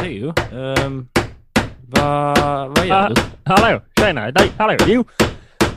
[0.00, 1.08] Theo, um,
[1.88, 3.14] vad, vad gör Ah, du?
[3.44, 5.04] hallå, tjena, nej, hallå, jo.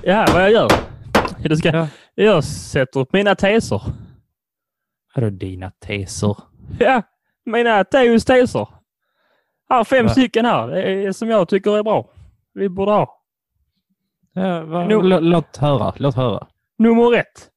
[0.04, 0.70] Ja, vad jag gör?
[1.44, 1.88] Det ska, Ja.
[2.16, 3.82] Jag sätter upp mina teser.
[5.16, 6.36] Vadå dina teser?
[6.80, 7.02] Ja,
[7.46, 8.68] mina Teos teser.
[9.70, 10.12] Här, fem Va?
[10.12, 12.10] stycken här det är, som jag tycker är bra.
[12.54, 13.22] Vi borde ha.
[14.34, 16.48] Ja, vad, Nu- lå- låt höra, låt höra.
[16.78, 17.48] Nummer ett.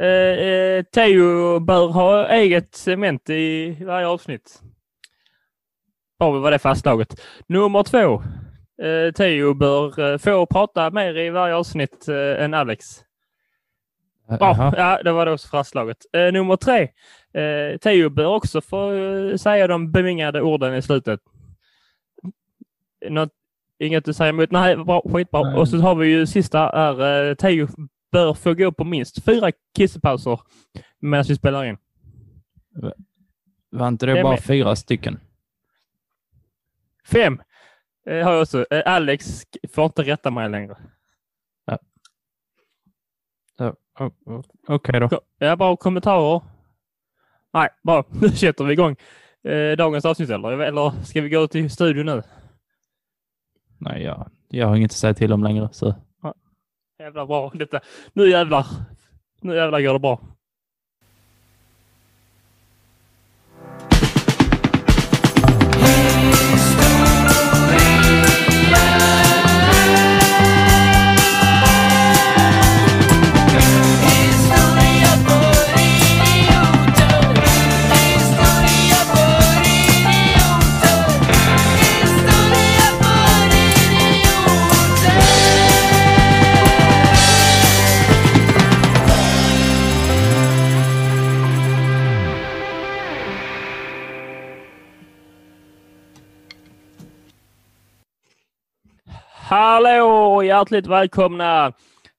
[0.00, 0.06] Eh,
[0.46, 4.62] eh, Teo bör ha eget cement i varje avsnitt.
[6.18, 7.20] Har vi vad det fastslaget.
[7.46, 8.22] Nummer två.
[8.84, 12.86] Eh, Teo bör eh, få prata mer i varje avsnitt eh, än Alex.
[14.28, 14.74] Bra, Jaha.
[14.76, 15.96] ja, det var det också fastslaget.
[16.12, 16.82] Eh, nummer tre.
[17.42, 21.20] Eh, Teo bör också få eh, säga de bevingade orden i slutet.
[23.08, 23.30] Något,
[23.78, 24.50] inget du säger emot?
[24.50, 25.42] Nej, bra, skitbra.
[25.42, 25.54] Nej.
[25.60, 27.68] Och så har vi ju sista är eh, Teo
[28.12, 30.40] bör få gå på minst fyra kissepauser
[31.00, 31.76] medan vi spelar in.
[33.70, 34.44] Var inte det Det bara med.
[34.44, 35.20] fyra stycken?
[37.12, 37.42] Fem
[38.06, 38.66] eh, har jag också.
[38.70, 39.42] Eh, Alex
[39.74, 40.76] får inte rätta mig längre.
[43.58, 45.08] Ja, o- Okej då.
[45.08, 46.42] Ko- Ja, bra kommentarer.
[47.52, 48.04] Nej, bra.
[48.20, 48.96] Nu sätter vi igång
[49.44, 50.58] eh, dagens avsnitt eller?
[50.58, 52.22] Eller ska vi gå till studion nu?
[53.80, 55.68] Nej, jag, jag har inget att säga till om längre.
[55.72, 55.94] Så.
[56.98, 57.80] Jävla bra detta.
[58.12, 58.66] Nu jävlar.
[59.40, 60.20] Nu jävlar går det bra.
[99.50, 101.72] Hallå och hjärtligt välkomna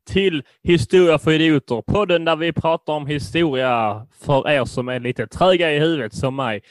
[0.08, 1.82] till Historia för idioter.
[1.82, 6.36] Podden där vi pratar om historia för er som är lite tröga i huvudet som
[6.36, 6.62] mig.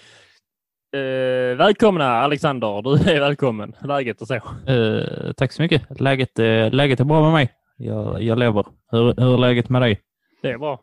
[0.95, 3.77] Eh, välkomna Alexander, du är välkommen.
[3.85, 4.35] Läget och så.
[4.35, 6.01] Eh, tack så mycket.
[6.01, 7.53] Läget, eh, läget är bra med mig.
[7.77, 8.67] Jag, jag lever.
[8.91, 10.01] Hur, hur är läget med dig?
[10.43, 10.81] Det är bra.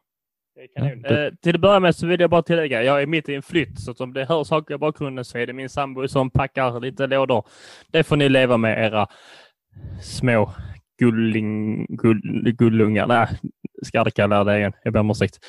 [0.55, 3.29] Det är Eh, till att börja med så vill jag bara tillägga, jag är mitt
[3.29, 6.07] i en flytt så om det hörs saker i bakgrunden så är det min sambo
[6.07, 7.43] som packar lite lådor.
[7.91, 9.07] Det får ni leva med era
[10.01, 10.51] små
[10.99, 12.21] gulling, gull,
[12.57, 13.07] gullungar.
[13.07, 13.27] Nej,
[13.83, 14.73] ska jag kalla det igen.
[14.83, 15.39] Jag ber om ursäkt.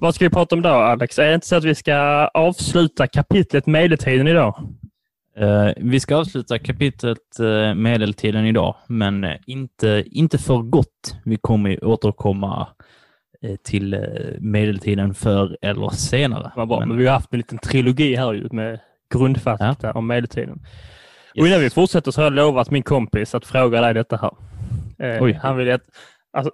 [0.00, 1.18] Vad ska vi prata om då Alex?
[1.18, 1.94] Är det inte så att vi ska
[2.34, 4.54] avsluta kapitlet medeltiden idag?
[5.36, 11.16] Eh, vi ska avsluta kapitlet uh, medeltiden idag, men eh, inte, inte för gott.
[11.24, 12.68] Vi kommer återkomma
[13.64, 14.06] till
[14.40, 16.52] medeltiden förr eller senare.
[16.56, 16.78] Vad bra.
[16.78, 18.80] Men- Men vi har haft en liten trilogi här ju med
[19.14, 20.58] grundfakta om medeltiden.
[21.38, 24.32] Och innan vi fortsätter så har jag lovat min kompis att fråga dig detta här.
[25.16, 25.32] Eh, Oj.
[25.42, 25.82] Han vill att...
[26.30, 26.52] Alltså,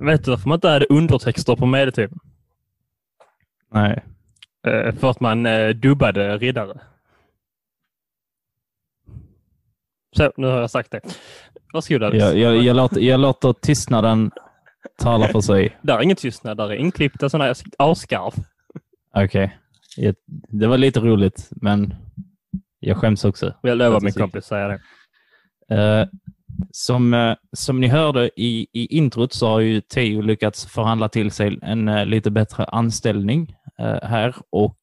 [0.00, 2.18] vet du varför man inte hade undertexter på medeltiden?
[3.72, 4.04] Nej.
[4.66, 6.80] Eh, för att man eh, dubbade riddare.
[10.16, 11.00] Så, nu har jag sagt det.
[11.72, 12.24] Varsågod Alex.
[12.24, 14.30] Jag, jag, jag, låter, jag låter tystnaden
[14.98, 15.76] tala för sig.
[15.82, 18.32] Där är ingen tystnad, där är inklippta sådana här askarv.
[19.14, 19.58] Okej.
[19.96, 20.14] Jag-
[20.48, 21.94] Det var lite roligt, men
[22.80, 23.54] jag skäms också.
[23.62, 24.80] Jag lovar min kompis säga det.
[25.70, 26.06] Eh,
[26.70, 31.30] som, eh, som ni hörde i, i introt så har ju Theo lyckats förhandla till
[31.30, 33.56] sig en eh, lite bättre anställning
[34.02, 34.76] här och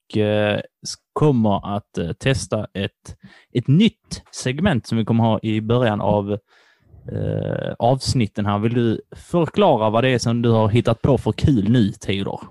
[1.13, 3.18] kommer att testa ett,
[3.53, 6.38] ett nytt segment som vi kommer ha i början av
[7.80, 8.59] avsnitten här.
[8.59, 12.41] Vill du förklara vad det är som du har hittat på för kul nu, Theodor?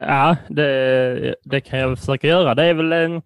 [0.00, 2.54] Ja, det, det kan jag försöka göra.
[2.54, 3.22] Det är väl en...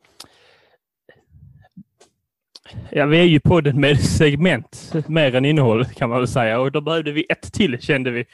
[2.90, 6.60] Ja, vi är ju podden med segment, mer än innehåll kan man väl säga.
[6.60, 8.24] Och då behövde vi ett till kände vi.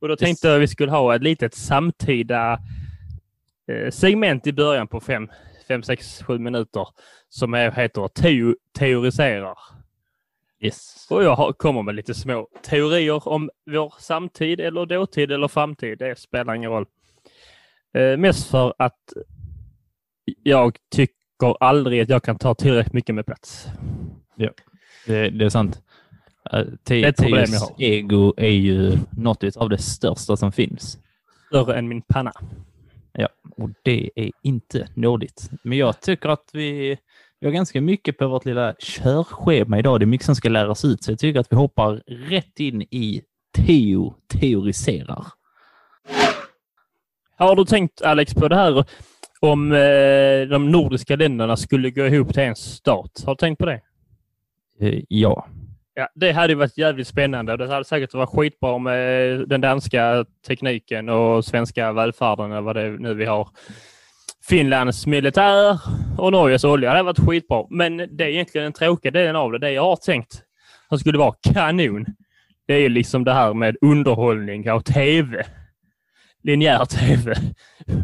[0.00, 2.60] Och då tänkte jag att vi skulle ha ett litet samtida
[3.68, 5.28] eh, segment i början på fem,
[5.68, 6.88] fem, sex, sju minuter
[7.28, 9.58] som är, heter teo, Teoriserar.
[10.60, 11.06] Yes.
[11.10, 15.98] Och jag har, kommer med lite små teorier om vår samtid eller dåtid eller framtid.
[15.98, 16.86] Det spelar ingen roll.
[17.94, 19.12] Eh, mest för att
[20.42, 21.25] jag tycker
[21.60, 23.68] aldrig att jag kan ta tillräckligt mycket med plats.
[25.06, 25.82] Det, det är sant.
[26.82, 27.74] Det är jag Theos har.
[27.78, 30.98] ego är ju något av det största som finns.
[31.48, 32.32] Större än min panna.
[33.12, 35.50] Ja, och det är inte nådigt.
[35.62, 36.98] Men jag tycker att vi,
[37.40, 40.00] vi har ganska mycket på vårt lilla körschema idag.
[40.00, 42.82] Det är mycket som ska läras ut, så jag tycker att vi hoppar rätt in
[42.82, 43.22] i
[43.56, 45.26] Teo teoriserar.
[47.36, 48.84] Har du tänkt Alex på det här
[49.46, 53.22] om eh, de nordiska länderna skulle gå ihop till en stat.
[53.26, 53.80] Har du tänkt på det?
[54.80, 55.46] Eh, ja.
[55.94, 57.56] Ja, det hade varit jävligt spännande.
[57.56, 62.82] Det hade säkert varit skitbra med den danska tekniken och svenska välfärden eller vad det
[62.82, 63.48] är nu vi har.
[64.48, 65.78] Finlands militär
[66.18, 66.90] och Norges olja.
[66.90, 67.66] Det hade varit skitbra.
[67.70, 69.58] Men det är egentligen den tråkiga delen av det.
[69.58, 70.42] Det jag har tänkt
[70.88, 72.06] som skulle vara kanon.
[72.66, 75.46] Det är liksom det här med underhållning och tv.
[76.46, 77.34] Linjär tv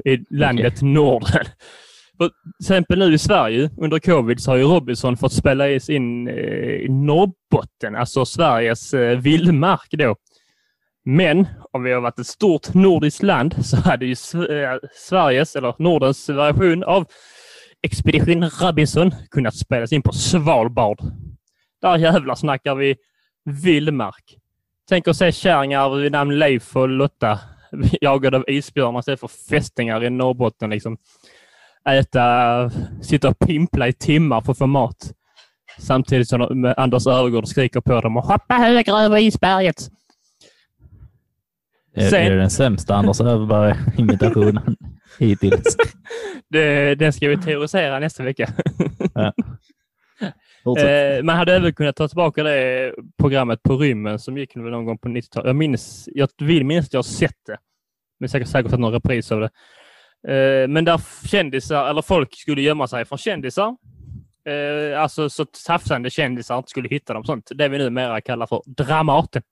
[0.05, 0.89] i landet okay.
[0.89, 1.47] Norden.
[2.19, 2.31] För
[2.61, 6.87] exempel nu i Sverige under covid så har ju Robinson fått spela in eh, i
[6.89, 10.17] Norrbotten, alltså Sveriges eh, vildmark då.
[11.05, 15.75] Men om vi har varit ett stort nordiskt land så hade ju eh, Sveriges, eller
[15.79, 17.06] Nordens version av
[17.83, 20.99] Expedition Robinson kunnat spelas in på Svalbard.
[21.83, 22.97] Där jävlar snackar vi
[23.44, 24.37] vildmark.
[24.89, 27.39] Tänk att se kärringar vid namn Leif och Lotta
[28.01, 30.71] jagade av isbjörnar istället för fästingar i Norrbotten.
[30.71, 30.97] Liksom
[31.91, 32.71] äta,
[33.03, 35.13] sitta och pimpla i timmar för att få mat.
[35.79, 39.91] Samtidigt som Anders Öfvergård skriker på dem och hoppa högre över isberget.
[41.95, 44.77] Är, det den sämsta Anders Öfverberg-imitationen
[45.19, 45.77] hittills?
[46.51, 48.49] det, den ska vi teorisera nästa vecka.
[49.15, 49.33] Ja.
[50.67, 54.99] Eh, man hade även kunnat ta tillbaka det programmet på rymmen som gick någon gång
[54.99, 55.47] på 90-talet.
[55.47, 57.59] Jag minns, jag vill minnas att jag har sett det.
[58.20, 59.50] Men säkert säkert sett någon repris av det.
[60.29, 63.76] Eh, men där kändisar, eller folk skulle gömma sig från kändisar.
[64.49, 67.25] Eh, alltså så tafsande kändisar inte skulle hitta dem.
[67.25, 67.50] Sånt.
[67.55, 69.43] Det vi numera kallar för Dramaten.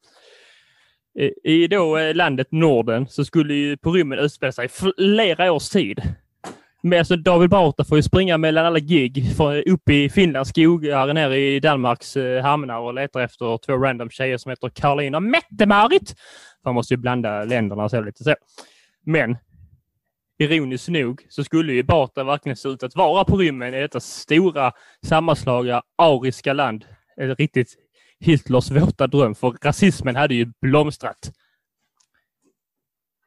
[1.19, 5.69] Eh, I då eh, landet Norden så skulle ju på rymmen utspela sig flera års
[5.69, 6.03] tid.
[6.83, 9.27] Men alltså David Batra får ju springa mellan alla gig
[9.67, 14.39] upp i Finlands skogar, nere i Danmarks eh, hamnar och letar efter två random tjejer
[14.39, 16.15] som heter Karolina och Mette-Marit.
[16.65, 18.35] Man måste ju blanda länderna och så lite så.
[19.07, 19.37] Men
[20.39, 24.01] ironiskt nog så skulle ju Batra verkligen se ut att vara på rymmen i detta
[24.01, 24.73] stora
[25.07, 26.85] sammanslagna ariska land.
[27.21, 27.77] Ett riktigt
[28.21, 31.33] Hitlers våta dröm, för rasismen hade ju blomstrat.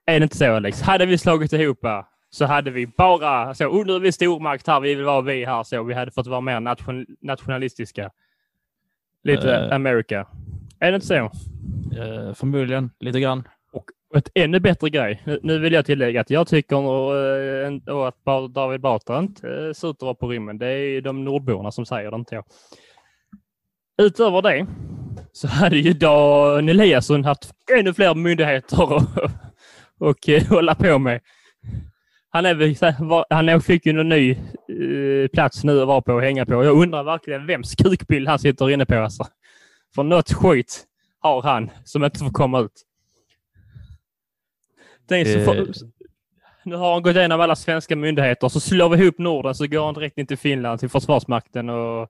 [0.06, 0.82] Är det inte så Alex?
[0.82, 2.02] Hade vi slagit ihop eh?
[2.34, 5.46] Så hade vi bara så, oh, nu är vi stormakt här, vi vill vara vi
[5.46, 8.12] här, så vi hade fått vara mer nation, nationalistiska.
[9.24, 10.28] Lite uh, America.
[10.80, 11.16] Är det inte så?
[11.16, 13.44] Uh, förmodligen, lite grann.
[13.74, 13.86] Och
[14.18, 15.24] ett ännu bättre grej.
[15.44, 20.14] Nu vill jag tillägga att jag tycker uh, att David Batra inte uh, att vara
[20.14, 20.58] på rymmen.
[20.58, 22.46] Det är de nordborna som säger det, inte jag.
[23.98, 24.68] Utöver det
[25.32, 31.22] så hade ju Dan Eliasson haft ännu fler myndigheter att uh, hålla på med.
[32.34, 34.38] Han, är, han fick ju en ny
[34.72, 36.54] uh, plats nu att vara på och hänga på.
[36.54, 38.96] Jag undrar verkligen vems kukbild han sitter inne på.
[38.96, 39.28] Alltså.
[39.96, 40.86] För något skit
[41.20, 42.84] har han som inte får komma ut.
[45.08, 45.68] Tänk, så får,
[46.64, 49.86] nu har han gått igenom alla svenska myndigheter, så slår vi ihop Norden så går
[49.86, 52.10] han direkt in till Finland, till Försvarsmakten och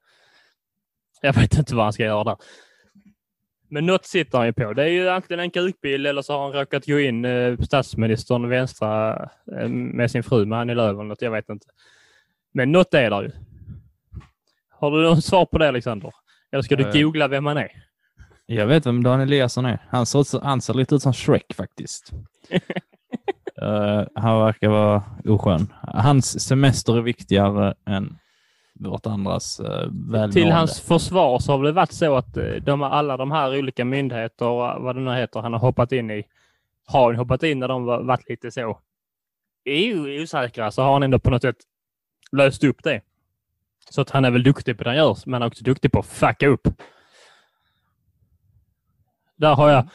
[1.22, 2.36] jag vet inte vad han ska göra där.
[3.74, 4.74] Men något sitter han ju på.
[4.74, 8.50] Det är ju antingen en kukbild eller så har han råkat gå in eh, statsministern
[8.50, 9.14] vänstra
[9.58, 11.22] eh, med sin fru med Annie Lööf eller något.
[11.22, 11.68] Jag vet inte.
[12.52, 13.32] Men något är där ju.
[14.70, 16.12] Har du något svar på det Alexander?
[16.52, 17.72] Eller ska du uh, googla vem han är?
[18.46, 19.86] Jag vet vem Dan Eliasson är.
[19.90, 22.12] Han ser, han ser lite ut som Shrek faktiskt.
[23.62, 25.74] uh, han verkar vara oskön.
[25.82, 28.18] Hans semester är viktigare än
[28.80, 30.34] vårt andras uh, eh, välmående.
[30.34, 33.86] Till hans försvar så har det varit så att eh, de, alla de här olika
[33.86, 34.46] myndigheter,
[34.80, 36.24] vad det nu heter, han har hoppat in i,
[36.86, 38.80] har hoppat in när de varit lite så
[40.22, 41.56] osäkra, så har han ändå på något sätt
[42.32, 43.02] löst upp det.
[43.90, 45.92] Så att han är väl duktig på det han gör, men han är också duktig
[45.92, 46.68] på att fucka upp.
[49.36, 49.88] Där har jag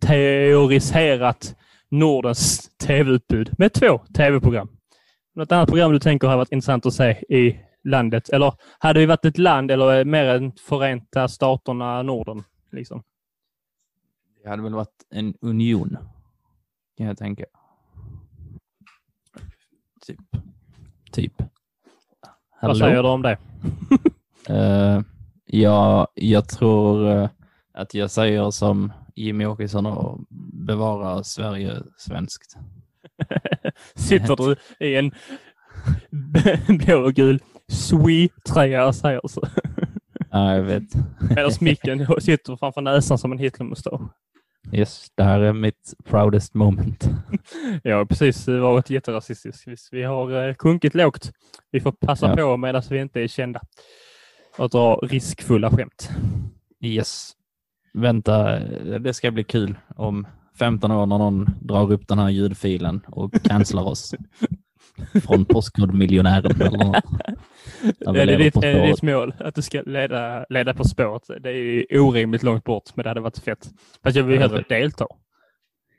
[0.00, 1.56] teoriserat
[1.88, 4.68] Nordens tv-utbud med två tv-program.
[5.34, 8.28] Något annat program du tänker har varit intressant att se i landet?
[8.28, 12.42] Eller hade vi varit ett land eller mer än Förenta Staterna Norden?
[12.72, 13.02] Liksom?
[14.42, 15.98] Det hade väl varit en union,
[16.96, 17.44] kan jag tänka.
[20.06, 20.20] Typ.
[21.12, 21.32] Typ.
[22.50, 22.72] Hallå?
[22.72, 23.38] Vad säger du om det?
[24.50, 25.02] uh,
[25.46, 27.28] ja, jag tror uh,
[27.74, 30.20] att jag säger som Jimmy Åkesson och
[30.66, 32.56] bevara Sverige svenskt.
[33.94, 35.10] Sitter du i en
[36.78, 37.40] blå och gul
[37.72, 39.42] Sweet-tröja säger så?
[40.30, 40.82] Ja, jag vet.
[41.36, 44.00] Eller smicken sitter framför näsan som en Hitlermustasch.
[44.72, 47.10] Yes, det här är mitt proudest moment.
[47.82, 49.88] Jag har precis varit jätterasistisk.
[49.92, 51.30] Vi har kunkit eh, lågt.
[51.70, 52.36] Vi får passa ja.
[52.36, 53.60] på medan vi inte är kända
[54.58, 56.10] och dra riskfulla skämt.
[56.80, 57.36] Yes
[57.96, 58.58] vänta,
[58.98, 60.26] det ska bli kul om
[60.58, 64.14] 15 år när någon drar upp den här ljudfilen och cancelar oss.
[65.24, 67.04] från Postkodmiljonären eller något.
[68.06, 71.22] Är det, ditt, är det ditt mål att du ska leda, leda På spåret?
[71.40, 73.68] Det är ju orimligt långt bort, men det hade varit fett.
[74.02, 75.06] Fast jag vill hellre delta.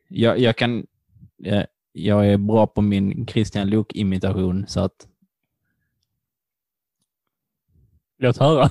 [0.08, 0.86] Jag, jag kan...
[1.46, 5.08] eh, Jag är bra på min Christian Luuk-imitation så att...
[8.20, 8.70] Låt höra.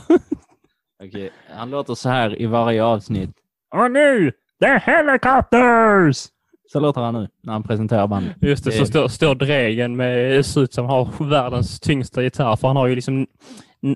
[1.04, 3.30] Okej, han låter så här i varje avsnitt.
[3.74, 6.26] Och nu, the helicopters!
[6.72, 8.36] Så låter han nu när han presenterar bandet.
[8.40, 12.68] Just det, så står, står Dregen med ser ut som har världens tyngsta gitarr, för
[12.68, 13.26] han har ju liksom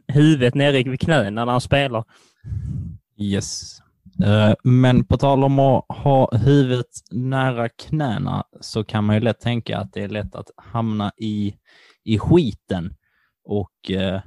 [0.06, 2.04] huvudet nere vid knäna när han spelar.
[3.18, 3.78] Yes.
[4.24, 9.40] Eh, Men på tal om att ha huvudet nära knäna så kan man ju lätt
[9.40, 11.54] tänka att det är lätt att hamna i,
[12.04, 12.94] i skiten.
[13.44, 14.20] Och eh,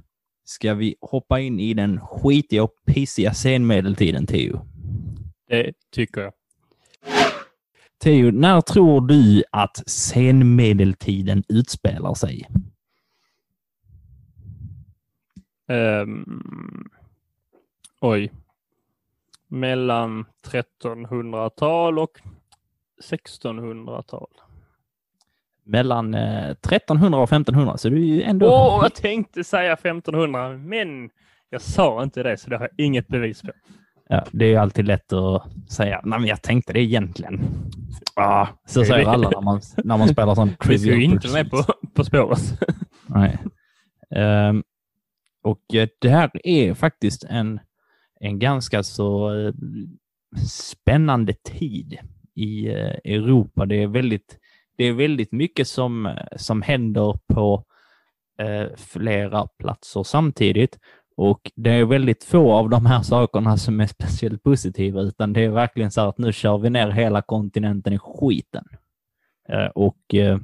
[0.46, 4.66] ska vi hoppa in i den skitiga och pissiga senmedeltiden, Theo?
[5.50, 6.34] Det tycker jag.
[8.04, 12.48] Theo, när tror du att senmedeltiden utspelar sig?
[15.68, 16.90] Ehm,
[18.02, 18.32] oj.
[19.48, 22.20] Mellan 1300-tal och
[23.10, 24.30] 1600-tal.
[25.64, 28.48] Mellan eh, 1300 och 1500, så du är ju ändå...
[28.48, 31.10] Åh, jag tänkte säga 1500, men
[31.50, 33.52] jag sa inte det, så det har jag inget bevis på.
[34.14, 37.42] Ja, det är ju alltid lätt att säga, nej men jag tänkte det egentligen.
[38.16, 41.14] Ah, så är säger alla när man, när man spelar sån Vi ska ju Trivial
[41.14, 42.60] inte med på, på spåret.
[43.06, 43.38] Nej.
[44.16, 44.64] Ehm,
[45.44, 47.60] och eh, det här är faktiskt en,
[48.20, 49.54] en ganska så eh,
[50.48, 51.98] spännande tid
[52.36, 53.66] i eh, Europa.
[53.66, 54.38] Det är väldigt,
[54.78, 57.64] det är väldigt mycket som, som händer på
[58.40, 60.80] eh, flera platser samtidigt.
[61.16, 65.42] Och det är väldigt få av de här sakerna som är speciellt positiva, utan det
[65.42, 68.66] är verkligen så att nu kör vi ner hela kontinenten i skiten.
[69.50, 70.38] Eh, och eh,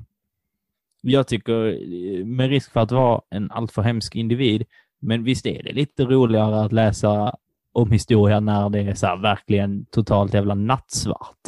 [1.01, 4.65] jag tycker, eh, med risk för att vara en alltför hemsk individ,
[4.99, 7.35] men visst är det lite roligare att läsa
[7.73, 11.41] om historia när det är så här verkligen totalt jävla nattsvart.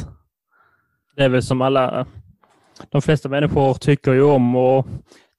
[1.16, 2.06] Det är väl som alla,
[2.90, 4.86] de flesta människor tycker ju om och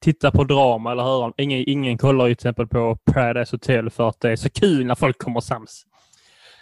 [0.03, 1.33] titta på drama eller höra.
[1.37, 4.85] Ingen, ingen kollar ju till exempel på Paradise Hotel för att det är så kul
[4.85, 5.85] när folk kommer sams.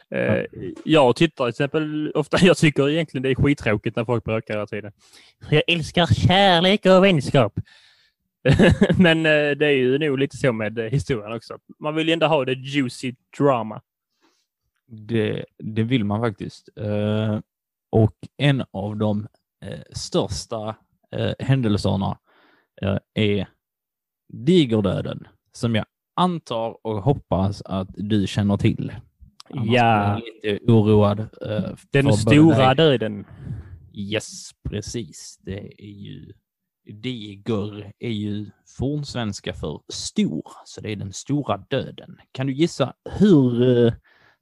[0.10, 0.45] Eh,
[0.86, 4.67] jag tittar till exempel ofta, jag tycker egentligen det är skittråkigt när folk bråkar hela
[4.67, 4.91] tiden.
[5.50, 7.53] Jag älskar kärlek och vänskap.
[8.98, 11.57] Men eh, det är ju nog lite så med eh, historien också.
[11.79, 13.81] Man vill ju ändå ha det juicy drama.
[14.88, 16.69] Det, det vill man faktiskt.
[16.75, 17.39] Eh,
[17.89, 19.27] och en av de
[19.65, 20.75] eh, största
[21.12, 22.17] eh, händelserna
[23.13, 23.47] är
[24.33, 25.85] digerdöden, som jag
[26.15, 28.93] antar och hoppas att du känner till.
[29.49, 30.21] Annars Ja.
[30.43, 31.19] lite oroad.
[31.19, 31.27] eh,
[31.75, 33.25] för Den stora döden.
[33.93, 35.39] Yes, precis.
[35.41, 36.33] Det är ju
[36.93, 38.45] Diger är ju
[38.77, 42.17] fornsvenska för stor, så det är den stora döden.
[42.31, 43.93] Kan du gissa hur eh,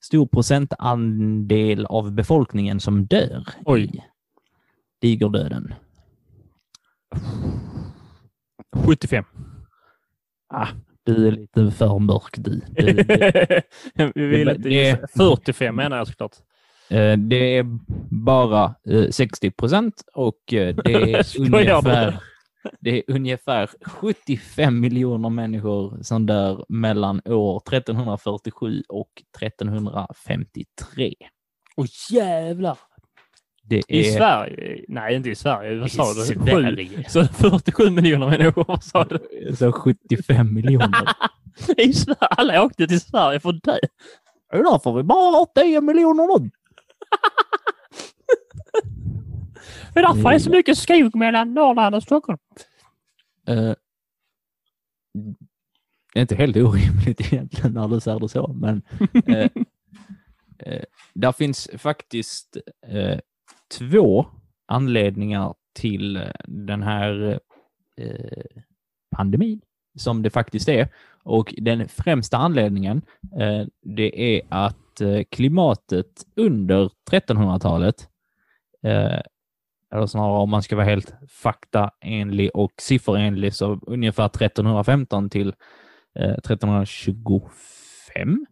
[0.01, 3.83] stor procentandel av befolkningen som dör Oj.
[3.83, 4.01] i
[5.01, 5.73] digerdöden?
[8.85, 9.23] 75.
[10.53, 10.67] Ah,
[11.03, 12.61] du är lite för mörk du.
[12.67, 12.93] du,
[13.95, 14.11] du.
[14.15, 15.07] Vi vill det- gissa.
[15.17, 16.35] 45 menar jag såklart.
[16.89, 17.65] Eh, Det är
[18.25, 22.19] bara eh, 60 procent och eh, det är ungefär,
[22.79, 29.09] det är ungefär 75 miljoner människor som dör mellan år 1347 och
[29.41, 31.13] 1353.
[31.77, 32.77] Åh jävlar!
[33.69, 34.85] Det I är Sverige?
[34.87, 35.79] Nej, inte i Sverige.
[35.79, 36.25] Vad sa du?
[36.25, 37.09] Sverige.
[37.09, 39.55] Så 47 miljoner människor, vad sa du?
[39.59, 41.09] Så 75 miljoner.
[41.77, 42.17] I Sverige?
[42.19, 43.77] Alla åkte till Sverige för att dö.
[44.51, 46.49] Det är därför vi bara har 10 miljoner nu.
[49.93, 52.39] Det är därför det är så mycket skog mellan Norrland och Stockholm.
[53.45, 53.75] Det
[56.19, 58.81] är inte helt orimligt egentligen när du säger det så, men
[59.25, 59.49] eh,
[60.59, 60.83] eh,
[61.13, 62.57] där finns faktiskt
[63.77, 64.25] två
[64.67, 67.39] anledningar till eh, den här
[67.97, 68.61] eh,
[69.15, 69.61] pandemin
[69.95, 70.87] som det faktiskt är.
[71.23, 73.01] Och den främsta anledningen
[73.39, 74.75] eh, det är att
[75.31, 78.09] klimatet under 1300-talet
[78.83, 79.19] eh,
[79.93, 85.53] eller snarare om man ska vara helt faktaenlig och sifferenlig, så ungefär 1315 till
[86.19, 88.45] eh, 1325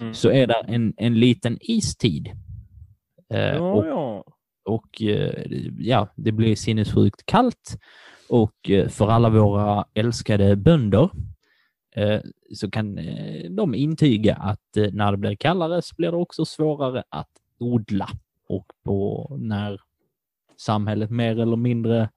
[0.00, 0.14] Mm.
[0.14, 2.30] så är det en, en liten istid.
[3.34, 4.24] Eh, Ja, och ja.
[4.64, 5.46] och eh,
[5.78, 7.78] ja, det blir sinnessjukt kallt.
[8.28, 11.10] Och eh, för alla våra älskade bönder
[12.54, 12.98] så kan
[13.50, 18.08] de intyga att när det blir kallare så blir det också svårare att odla.
[18.48, 19.80] Och på när
[20.56, 22.08] samhället mer eller mindre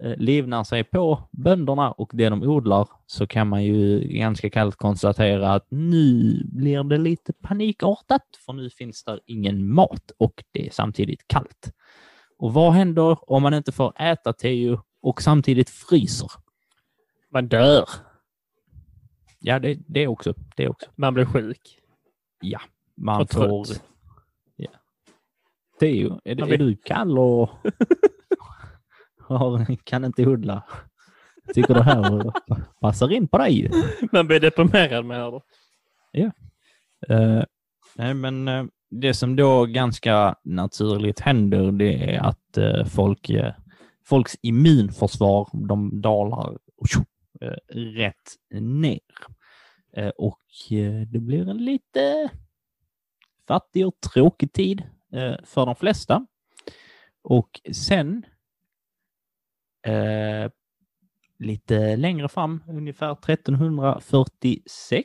[0.00, 5.52] livnär sig på bönderna och det de odlar så kan man ju ganska kallt konstatera
[5.54, 10.70] att nu blir det lite panikartat för nu finns det ingen mat och det är
[10.70, 11.72] samtidigt kallt.
[12.38, 16.30] Och vad händer om man inte får äta Teo och samtidigt fryser?
[17.32, 17.88] Man dör.
[19.40, 20.34] Ja, det, det också.
[20.56, 20.90] Det också.
[20.96, 21.78] Man blir sjuk.
[22.40, 22.60] Ja,
[22.96, 23.64] man Och får...
[23.64, 23.82] trött.
[24.56, 24.70] Ja.
[25.80, 27.50] Teo, är, Man är blir- du kall och
[29.36, 30.62] har- kan inte odla?
[31.54, 32.32] Tycker det här
[32.80, 33.70] passar in på dig?
[34.12, 35.40] Man blir deprimerad menar du?
[37.08, 37.44] Eh,
[37.94, 43.30] nej, men eh, det som då ganska naturligt händer, det är att eh, folk,
[44.04, 46.50] folks immunförsvar, de dalar
[47.42, 49.00] uh, rätt ner.
[50.16, 50.40] Och
[51.06, 52.30] det blir en lite
[53.48, 54.82] fattig och tråkig tid
[55.44, 56.26] för de flesta.
[57.22, 58.24] Och sen
[59.86, 60.50] eh,
[61.38, 65.04] lite längre fram, ungefär 1346,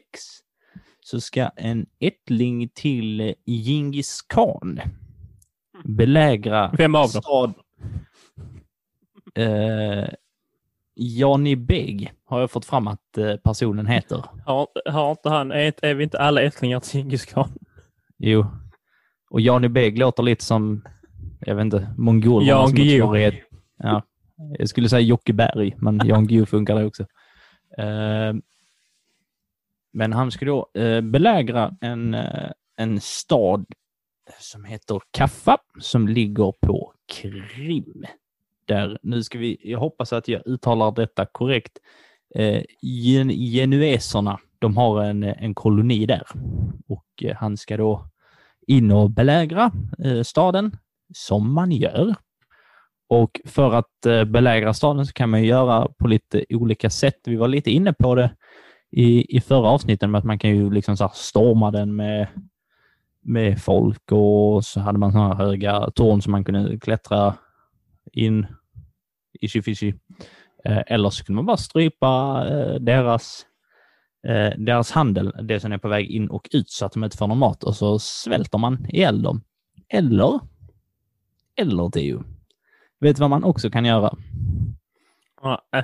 [0.99, 4.79] så ska en ättling till Djingis khan
[5.83, 7.21] belägra Vem av dem?
[7.21, 7.53] stad...
[9.35, 10.05] Eh,
[10.95, 14.25] Johnny Beg har jag fått fram att eh, personen heter.
[14.45, 17.49] Har, har inte han, är, är vi inte alla ättlingar till Djingis khan?
[18.17, 18.45] Jo.
[19.29, 20.83] Och Johnny Beg låter lite som,
[21.39, 23.35] jag vet inte, mongolernas motsvarighet.
[23.77, 24.01] Ja.
[24.35, 27.03] Jag skulle säga Jocke Berg, men Jan Guillou funkar det också.
[27.77, 28.33] Eh,
[29.93, 33.65] men han ska då eh, belägra en, eh, en stad
[34.39, 38.05] som heter Kaffa som ligger på Krim.
[38.65, 41.77] Där, nu ska vi, jag hoppas att jag uttalar detta korrekt.
[42.81, 46.23] Gen, genueserna, de har en, en koloni där
[46.87, 48.09] och han ska då
[48.67, 49.71] in och belägra
[50.23, 50.77] staden
[51.13, 52.15] som man gör.
[53.13, 57.19] Och för att eh, belägra staden så kan man ju göra på lite olika sätt.
[57.25, 58.35] Vi var lite inne på det
[58.91, 62.27] i, i förra avsnitten med att man kan ju liksom så här storma den med,
[63.21, 67.35] med folk och så hade man sådana här höga torn som man kunde klättra
[68.11, 68.45] in
[69.41, 69.93] i Shifishi.
[70.65, 73.45] Eh, eller så kunde man bara strypa eh, deras,
[74.57, 77.27] deras handel, det som är på väg in och ut så att de inte får
[77.27, 79.41] någon mat och så svälter man ihjäl dem.
[79.89, 80.39] Eller,
[81.55, 82.23] eller Teo,
[83.03, 84.17] vet du vad man också kan göra?
[85.73, 85.83] Äh.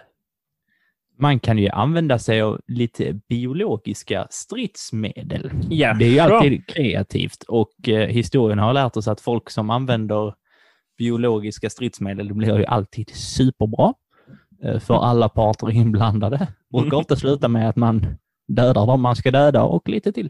[1.17, 5.51] Man kan ju använda sig av lite biologiska stridsmedel.
[5.69, 5.93] ja.
[5.93, 10.33] Det är ju alltid kreativt och eh, historien har lärt oss att folk som använder
[10.97, 13.93] biologiska stridsmedel, det blir ju alltid superbra
[14.63, 16.47] eh, för alla parter inblandade.
[16.71, 20.29] Brukar ofta sluta med att man dödar dem man ska döda och lite till.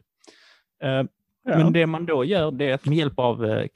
[0.83, 1.03] Eh,
[1.49, 1.57] Ja.
[1.57, 3.67] Men det man då gör, det är att med hjälp av eh,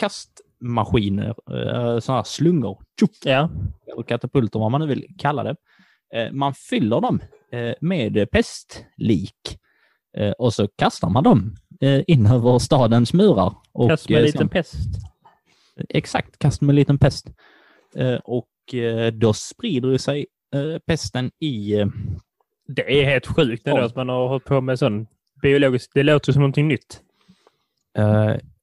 [0.68, 3.50] kastmaskiner, eh, sådana här slungor, tjoff, Ja.
[3.94, 5.56] eller katapulter, vad man nu vill kalla det.
[6.14, 7.20] Eh, Man fyller dem
[7.52, 9.60] eh, med pestlik
[10.38, 11.56] och så kastar man dem
[12.08, 13.54] in över stadens murar.
[13.72, 14.76] Och, Kast med en liten pest.
[15.90, 17.28] Exakt, kast med en liten pest.
[18.24, 18.50] Och
[19.14, 20.26] då sprider sig
[20.86, 21.74] pesten i...
[22.68, 25.08] Det är helt sjukt ändå att man har hållit på med sån
[25.42, 25.92] biologisk.
[25.94, 27.02] Det låter som någonting nytt.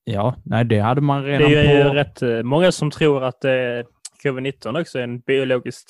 [0.05, 1.91] Ja, nej det hade man Det redan är ju på...
[1.95, 3.51] rätt eh, många som tror att eh,
[4.25, 5.87] covid-19 också är en biologisk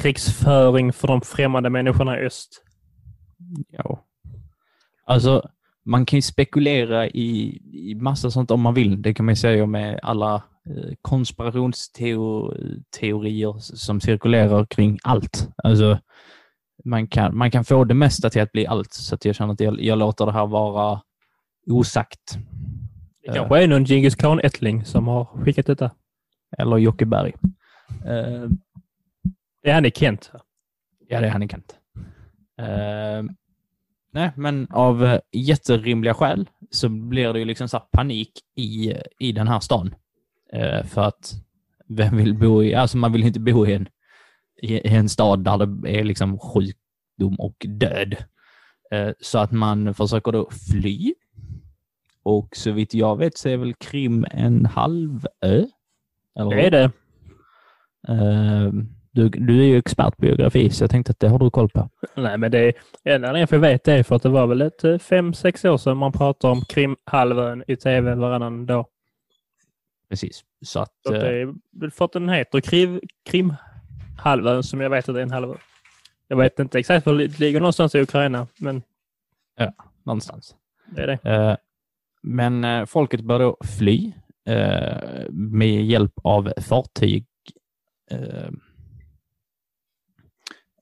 [0.00, 2.62] krigsföring för de främmande människorna i öst.
[3.70, 4.04] Ja.
[5.04, 5.50] Alltså,
[5.84, 9.02] man kan ju spekulera i, i massa sånt om man vill.
[9.02, 10.40] Det kan man ju säga med alla eh,
[11.02, 15.48] konspirationsteorier som cirkulerar kring allt.
[15.64, 15.98] Alltså,
[16.84, 19.60] man kan, man kan få det mesta till att bli allt, så jag känner att
[19.60, 21.00] jag, jag låter det här vara
[21.66, 22.38] osagt.
[23.22, 25.90] Det kanske är någon Djingis khan-ättling som har skickat detta.
[26.58, 27.32] Eller Jocke Berg.
[28.06, 28.48] Eh,
[29.62, 30.30] Det är han i Kent.
[31.08, 31.78] Ja, det är han i Kent.
[32.58, 33.22] Eh,
[34.12, 39.32] nej, men av uh, jätterimliga skäl så blir det ju liksom så panik i, i
[39.32, 39.94] den här stan.
[40.52, 41.32] Eh, för att
[41.88, 43.88] vem vill bo i, alltså man vill inte bo i en,
[44.62, 48.16] i, en stad där det är liksom sjukdom och död.
[48.90, 51.14] Eh, så att man försöker då fly.
[52.22, 55.64] Och så vitt jag vet så är väl Krim en halvö?
[56.38, 56.90] Eller Det är det.
[58.08, 58.72] Eh,
[59.12, 61.68] du, du är ju expert på geografi, så jag tänkte att det har du koll
[61.68, 61.90] på.
[62.14, 64.62] Nej, men det är en anledning för jag vet är för att det var väl
[64.62, 68.86] ett eh, fem, sex år sedan man pratade om Krimhalvön i tv varannan dag.
[70.08, 70.44] Precis.
[70.64, 71.28] Så att, Så att eh,
[71.70, 75.30] det är för att den heter Krim, Krimhalvön som jag vet att det är en
[75.30, 75.54] halvö.
[76.28, 78.82] Jag vet inte exakt var det ligger någonstans i Ukraina, men
[80.04, 80.54] någonstans.
[80.96, 81.30] det är det.
[81.30, 81.56] Eh,
[82.22, 84.12] men eh, folket bör då fly
[84.46, 87.26] eh, med hjälp av fartyg.
[88.10, 88.50] Eh,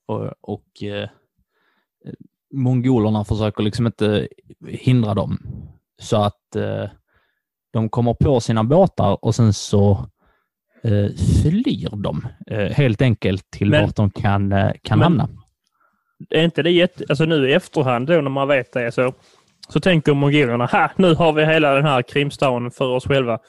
[0.05, 0.65] och, och
[2.53, 4.27] mongolerna försöker liksom inte
[4.67, 5.39] hindra dem.
[6.01, 6.89] Så att eh,
[7.73, 9.91] de kommer på sina båtar och sen så
[10.83, 11.09] eh,
[11.41, 14.49] flyr de eh, helt enkelt till Men- vart de kan,
[14.83, 15.29] kan Men- hamna.
[16.29, 17.05] Är inte det jätte...
[17.09, 19.13] Alltså nu i efterhand då när man vet det så,
[19.69, 23.39] så tänker mongolerna, ha, nu har vi hela den här Krimstaden för oss själva.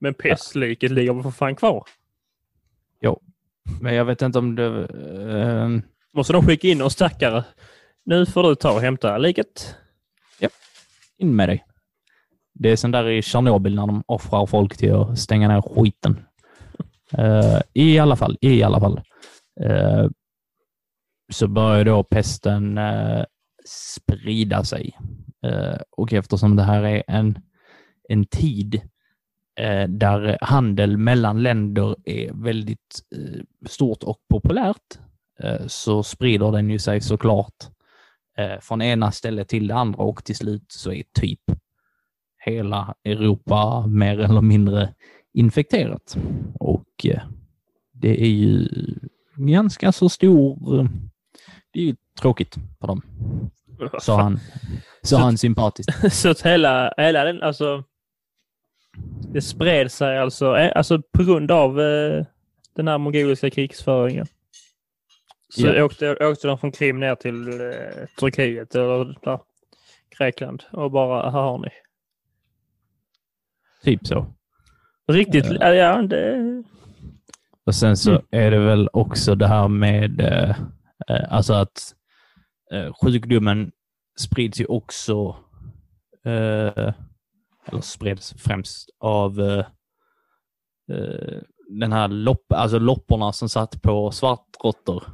[0.00, 1.84] Men pestliket ligger väl för fan kvar.
[3.80, 4.66] Men jag vet inte om det...
[4.66, 5.68] Eh,
[6.12, 7.44] Måste de skicka in någon stackare?
[8.04, 9.76] Nu får du ta och hämta liket.
[11.18, 11.64] in med dig.
[12.54, 16.20] Det är sånt där i Tjernobyl när de offrar folk till att stänga ner skiten.
[17.18, 19.00] Eh, I alla fall, i alla fall.
[19.60, 20.06] Eh,
[21.32, 23.24] så börjar då pesten eh,
[23.66, 24.98] sprida sig.
[25.42, 27.38] Eh, och eftersom det här är en,
[28.08, 28.80] en tid
[29.56, 34.98] eh, där handel mellan länder är väldigt eh, stort och populärt
[35.66, 37.54] så sprider den ju sig såklart
[38.60, 41.40] från ena stället till det andra och till slut så är typ
[42.38, 44.94] hela Europa mer eller mindre
[45.32, 46.16] infekterat.
[46.54, 47.06] Och
[47.92, 48.68] det är ju
[49.36, 50.88] ganska så stor...
[51.72, 53.02] Det är ju tråkigt för dem,
[54.00, 54.40] sa han,
[55.02, 56.12] sa han sympatiskt.
[56.12, 57.84] Så att hela, hela den, alltså.
[59.32, 62.24] Det spred sig alltså, eh, alltså på grund av eh,
[62.76, 64.26] den här mongoliska krigsföringen.
[65.48, 65.84] Så Ja.
[65.84, 69.38] åkte, åkte de från Krim ner till eh, Turkiet eller där,
[70.18, 71.68] Grekland och bara, här har ni.
[73.82, 74.26] Typ så.
[75.12, 75.56] Riktigt, Eh.
[75.60, 76.62] ja, ja det...
[77.66, 78.22] Och sen så Mm.
[78.30, 80.50] är det väl också det här med eh,
[81.08, 81.94] eh, alltså att
[82.72, 83.72] eh, sjukdomen
[84.20, 85.36] sprids ju också,
[86.24, 86.92] eh,
[87.66, 89.64] eller spreds främst av eh,
[90.96, 95.04] eh den här lopp, alltså lopporna som satt på svartråttor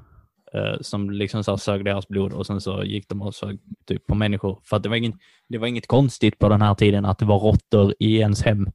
[0.55, 4.07] eh, som liksom så sög deras blod och sen så gick de och sög typ
[4.07, 4.61] på människor.
[4.65, 7.25] För att det var, ingen, det var inget konstigt på den här tiden att det
[7.25, 8.71] var råttor i ens hem.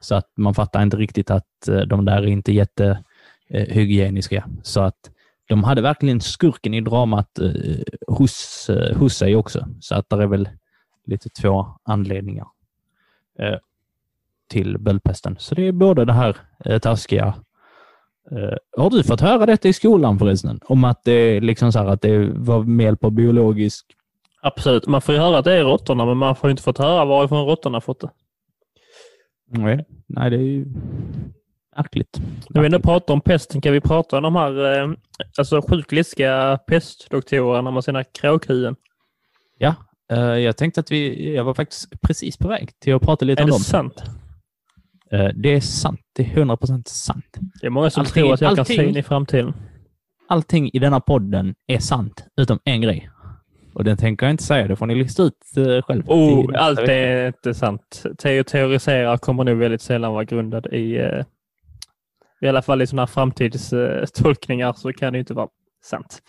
[0.00, 4.36] Så att man fattar inte riktigt att eh, de där är inte jättehygieniska.
[4.36, 4.44] eh.
[4.62, 5.10] Så att
[5.48, 7.50] de hade verkligen skurken i dramat eh,
[8.06, 9.66] hos, eh, hos sig också.
[9.80, 10.48] Så att det är väl
[11.06, 12.46] lite två anledningar
[13.38, 13.58] eh,
[14.48, 15.36] till böldpesten.
[15.38, 17.34] Så det är både det här eh, taskiga
[18.30, 20.60] eh, har du fått höra detta i skolan förresten?
[20.64, 23.86] Om att det liksom så här att det var med hjälp av biologisk...
[24.42, 24.86] Absolut.
[24.86, 27.46] Man får ju höra att det är råttorna, men man får inte fått höra varifrån
[27.46, 28.10] råttorna fått det.
[29.48, 30.66] Nej, nej det är ju
[31.76, 32.20] märkligt.
[32.50, 34.90] När vi ändå pratar om pesten kan vi prata om de här eh,
[35.38, 38.76] alltså sjukt läskiga pestdoktorerna med sina kråkhuvuden.
[39.58, 39.74] Ja,
[40.12, 41.34] eh, jag tänkte att vi...
[41.34, 43.60] Jag var faktiskt precis på väg till att prata lite Är om det dem.
[43.60, 44.02] sant?
[45.12, 46.00] Eh, Det är sant.
[46.16, 47.36] Det är 100% sant.
[47.60, 49.52] Det är många som Allting- tror att jag kan allting- se in i framtiden.
[50.28, 53.10] Allting i denna podden är sant, utom en grej.
[53.74, 54.68] Och den tänker jag inte säga.
[54.68, 56.02] Det får ni lista ut eh, själv.
[56.06, 56.92] Oh, allt vecka.
[56.94, 58.02] är inte sant.
[58.18, 61.24] Teo teoriserar kommer nog väldigt sällan vara grundad i, eh,
[62.40, 65.48] i alla fall i sådana här framtidstolkningar så kan det inte vara
[65.84, 66.22] sant.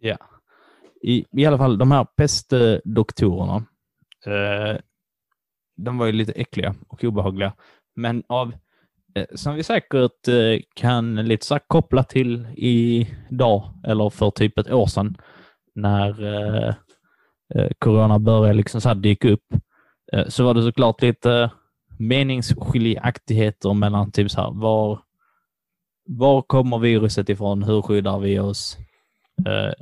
[0.00, 0.16] Ja.
[1.02, 3.56] I, I alla fall, de här pestdoktorerna,
[4.26, 4.76] eh,
[5.76, 7.52] de var ju lite äckliga och obehagliga.
[7.96, 8.54] Men av,
[9.14, 14.70] eh, som vi säkert eh, kan lite så koppla till idag, eller för typ ett
[14.70, 15.16] år sedan,
[15.74, 16.74] när eh,
[17.54, 19.54] eh, corona började liksom så här dyka upp,
[20.12, 21.50] eh, så var det såklart lite
[21.98, 25.00] meningsskiljaktigheter mellan typ så här, var,
[26.08, 27.62] var kommer viruset ifrån?
[27.62, 28.78] Hur skyddar vi oss?
[29.46, 29.72] Eh,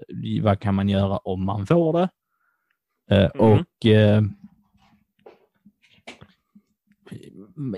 [0.42, 2.08] vad kan man göra om man får det?
[3.10, 3.52] Eh, Mm.
[3.52, 4.22] Och eh,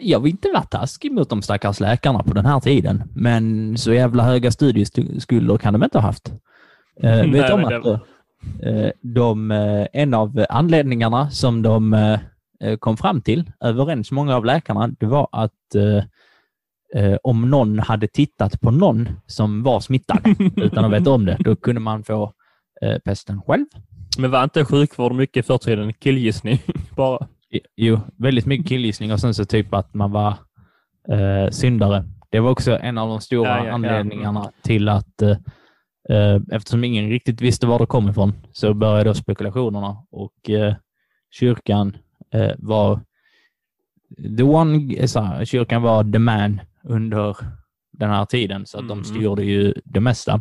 [0.01, 3.93] jag vill inte vara taskig mot de stackars läkarna på den här tiden, men så
[3.93, 6.33] jävla höga studieskulder kan de inte ha haft.
[7.03, 8.01] Nej, vet du om att det-
[8.87, 11.93] eh, de, eh, en av anledningarna som de
[12.79, 16.05] kom fram till, överens många av läkarna, det var att eh,
[17.03, 20.21] eh, om någon hade tittat på någon som var smittad
[20.57, 22.33] utan att veta om det, då kunde man få
[22.83, 23.67] eh, pesten själv.
[24.19, 26.59] Men var inte sjukvård mycket förr tiden killgissning?
[26.97, 27.29] Bara.
[27.77, 30.35] Jo, väldigt mycket killgissning och sen så typ att man var
[31.09, 32.05] eh, syndare.
[32.31, 33.73] Det var också en av de stora Ja, ja, ja.
[33.73, 35.37] anledningarna till att eh,
[36.11, 40.75] eh, eftersom ingen riktigt visste var det kom ifrån så började spekulationerna och eh,
[41.31, 41.93] kyrkan eh,
[42.59, 43.01] var
[44.37, 47.37] the one, eh, så här, kyrkan var the man under
[47.93, 48.99] den här tiden så att Mm.
[48.99, 50.41] de styrde ju det mesta.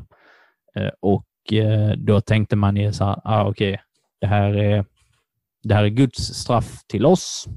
[0.76, 3.82] Eh, och eh, då tänkte man ju så här, ah, okej,
[4.22, 4.86] det här är
[5.64, 7.48] det här är Guds straff till oss.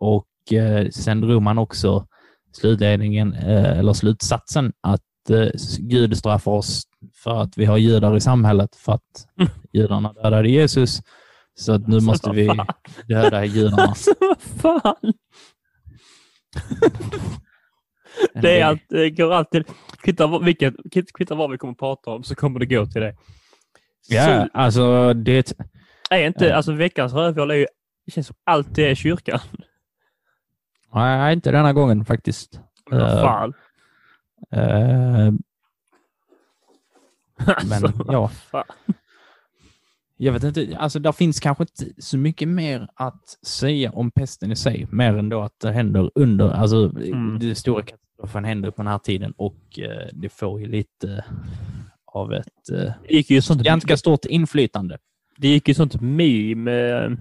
[0.00, 2.06] Och eh, sen drog man också
[2.52, 6.82] slutledningen, eh, eller slutsatsen att eh, Gud straffar oss
[7.14, 9.26] för att vi har judar i samhället för att
[9.72, 11.00] judarna dödade Jesus.
[11.54, 12.50] Så att nu Alltså, måste vi
[13.08, 13.82] döda judarna.
[13.88, 14.40] Alltså vad
[14.82, 15.12] fan!
[18.42, 19.64] Det, är allt, det går alltid...
[20.02, 20.74] Kvittar vad, vilket,
[21.50, 23.16] vi kommer att prata om så kommer det gå till det.
[24.08, 25.52] Ja, Så alltså det...
[26.10, 26.54] är inte, Ja.
[26.54, 27.66] alltså veckans rövhål är ju...
[28.06, 29.40] Det känns som alltid är kyrkan.
[30.94, 32.60] Nej, inte denna gången faktiskt.
[32.90, 33.54] Men vad Eh, fan.
[37.46, 38.64] Alltså, men ja, fan.
[40.16, 40.76] Jag vet inte.
[40.78, 45.16] Alltså, där finns kanske inte så mycket mer att säga om pesten i sig, mer
[45.18, 47.38] än då att det händer under, alltså Mm.
[47.38, 51.24] det stora katastrofen händer på den här tiden och eh, det får ju lite
[52.06, 54.98] av ett eh, Det gick ju sånt, ganska stort inflytande.
[55.38, 57.12] det gick ju sånt meme eh,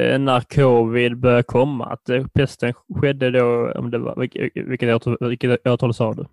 [0.00, 1.86] eh, när covid började komma.
[1.86, 4.50] Att eh, pesten skedde då, om det var, vilket,
[5.20, 6.26] vilket, årtal, sa du?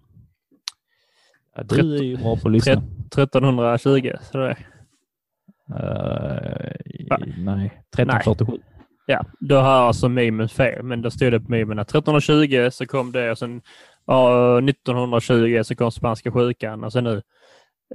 [1.55, 2.73] Ja, du är ju bra på att lyssna.
[2.73, 4.11] 1320?
[4.31, 4.53] Så
[7.09, 7.17] Va?
[7.37, 8.57] nej, 1347.
[9.05, 12.85] Ja, då har alltså memen fel, men då stod det på memen att 1320 så
[12.85, 13.61] kom det och sen
[14.05, 17.21] ja, 1920 så kom spanska sjukan och sen nu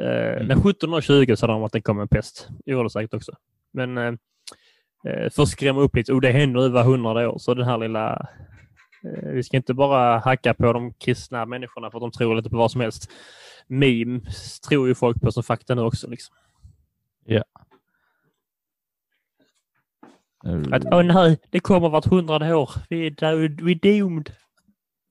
[0.01, 0.47] eh, Mm.
[0.49, 2.49] när 1720 sa de att det kom en pest.
[2.65, 3.33] Det gjorde det säkert också.
[3.73, 4.13] Men eh,
[5.09, 7.79] eh, för att skrämma upp lite, och det händer över hundrade år, så den här
[7.79, 8.29] lilla
[9.05, 12.51] eh, vi ska inte bara hacka på de kristna människorna för att de tror lite
[12.51, 13.11] på vad som helst.
[13.69, 16.11] Memes tror ju folk på som fakta nu också.
[16.11, 16.37] Liksom.
[20.73, 22.71] Att Eh, åh nej, det kommer vart hundrade år.
[22.89, 24.31] Vi är, vi är doomed.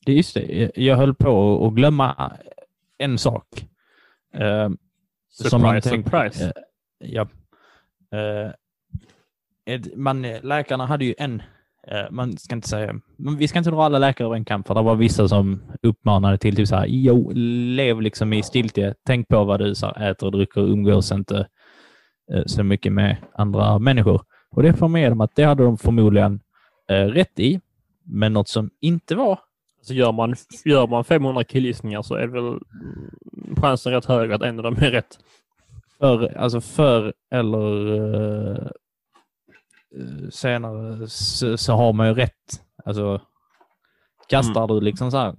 [0.06, 0.72] Det är just det.
[0.76, 2.32] Jag höll på att glömma
[2.98, 3.48] en sak.
[4.34, 4.70] Eh,
[5.30, 6.46] som man Surprise, surprise.
[6.46, 6.52] eh,
[7.00, 7.28] ja.
[8.14, 8.52] Eh,
[9.74, 11.42] ett- man, läkarna hade ju en,
[11.88, 14.68] eh, man ska inte säga, men vi ska inte dra alla läkare över en kamp,
[14.68, 17.32] för det var vissa som uppmanade till typ så här, jo,
[17.76, 21.48] lev liksom i stiltje, tänk på vad du så här, äter och dricker, umgås inte
[22.34, 24.22] eh, så mycket med andra människor.
[24.52, 26.40] Och det får med dem att det hade de förmodligen
[26.90, 27.62] eh, rätt i,
[28.04, 29.40] men något som inte var
[29.82, 32.60] Så gör man, gör man 500 killgissningar så är väl mm,
[33.62, 35.20] chansen rätt hög att en av dem är rätt.
[36.00, 38.68] För, alltså för eller eh,
[39.96, 42.62] eh, senare så, så har man ju rätt.
[42.86, 43.22] Alltså
[44.28, 45.36] kastar du liksom så här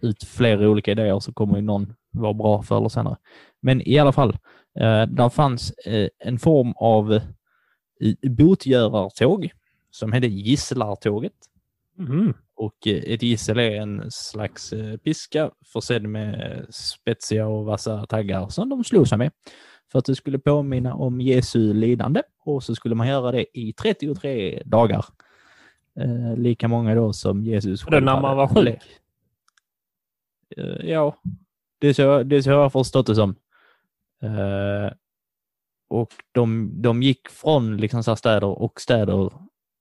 [0.00, 3.16] ut flera olika idéer så kommer ju någon vara bra förr eller senare.
[3.60, 4.30] Men i alla fall,
[4.80, 7.20] eh, där fanns eh, en form av
[8.22, 9.50] botgörartåg
[9.90, 11.32] som hette gisslartåget.
[11.96, 12.34] Mhm.
[12.54, 18.48] Och eh, ett gissel är en slags eh, piska försedd med spetsiga och vassa taggar
[18.48, 19.30] som de slog sig med.
[19.92, 23.72] För att det skulle påminna om Jesu lidande och så skulle man göra det i
[23.72, 25.04] 33 dagar.
[26.00, 28.78] Eh, lika många då som Jesus det när man var sjuk.
[30.56, 31.16] Eh, ja,
[31.78, 33.34] det är, så, det är så jag har förstått det som.
[34.22, 34.92] Eh,
[35.88, 39.32] och de, de gick från liksom så städer och städer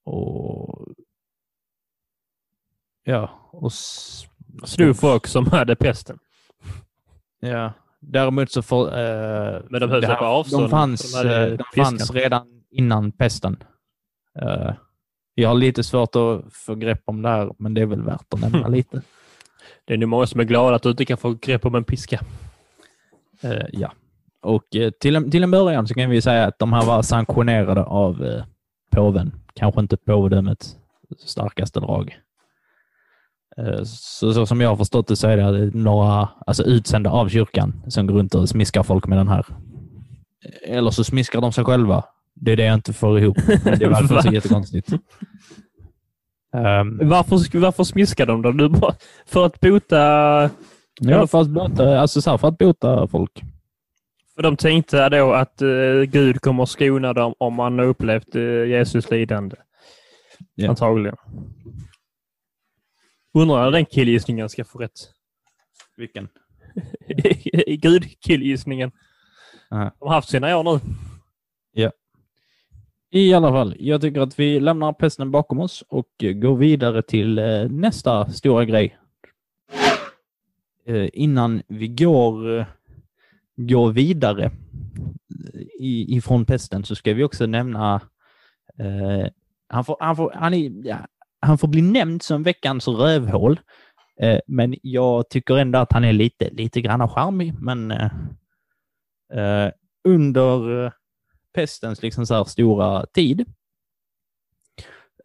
[0.05, 0.87] och
[3.03, 3.71] ja, och
[4.63, 6.19] Slog folk som hade pesten.
[7.39, 8.87] Ja, däremot så får...
[8.87, 12.63] Eh, Men de höll sig på avstånd, De fanns, för de eh, de fanns redan
[12.71, 13.63] innan pesten.
[14.41, 14.73] Eh,
[15.33, 18.33] jag har lite svårt att få grepp om det här, men det är väl värt
[18.33, 19.01] att nämna lite.
[19.85, 21.83] Det är nu många som är glada att du inte kan få grepp om en
[21.83, 22.21] piska.
[23.41, 23.91] Eh, ja.
[24.45, 27.01] Och eh, till, en, till en början så kan vi säga att de här var
[27.01, 28.43] sanktionerade av eh,
[28.91, 29.36] påven.
[29.53, 30.75] Kanske inte påvedömets
[31.25, 32.17] starkaste drag.
[33.58, 37.29] Eh, så, så som jag har förstått det så är det några alltså utsända av
[37.29, 39.45] kyrkan som går runt och smiskar folk med den här.
[40.63, 42.03] Eller så smiskar de sig själva.
[42.36, 43.38] Det är det jag inte får ihop.
[43.63, 44.93] Det verkar så jättekonstigt.
[46.53, 48.51] Um, Varför, varför smiskar de då?
[48.51, 49.97] Du bara, för att bota...
[50.99, 53.43] ja, för att bota, alltså så här, för att bota folk.
[54.36, 58.67] För de tänkte då att eh, Gud kommer skona dem om man har upplevt uh,
[58.67, 59.56] Jesus lidande.
[60.56, 60.69] Ja.
[60.69, 61.17] Antagligen.
[63.34, 65.10] Undrar när den killgissningen ska få rätt.
[65.98, 66.30] Vilken?
[67.50, 68.91] I Gud-killgissningen.
[69.71, 69.91] Aha.
[70.00, 70.80] De har haft sina år nu.
[73.15, 77.02] I alla fall, jag tycker att vi lämnar pesten bakom oss och eh, går vidare
[77.02, 78.98] till eh, nästa stora grej.
[80.86, 82.65] Eh, innan vi går, eh,
[83.55, 84.51] går vidare
[85.79, 88.01] i, ifrån pesten så ska vi också nämna
[88.79, 89.27] eh,
[89.67, 90.97] han, får, han, får, han, är, ja,
[91.39, 93.59] han får bli nämnd som veckans rövhål.
[94.21, 97.53] Eh, men jag tycker ändå att han är lite, lite grann charmig.
[97.59, 98.11] Men eh,
[99.33, 99.71] eh
[100.07, 100.91] under eh,
[101.53, 103.45] pestens liksom så här stora tid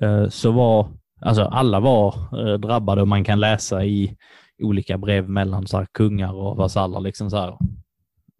[0.00, 0.88] eh, så var,
[1.20, 4.16] alltså alla var eh, drabbade och man kan läsa i,
[4.62, 7.00] olika brev mellan så här, kungar och vasaller.
[7.00, 7.58] Liksom så här.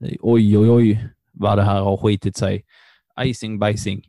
[0.00, 2.64] Oj, oj, oj, vad det här har skitit sig.
[3.20, 4.02] Icing, bajsing.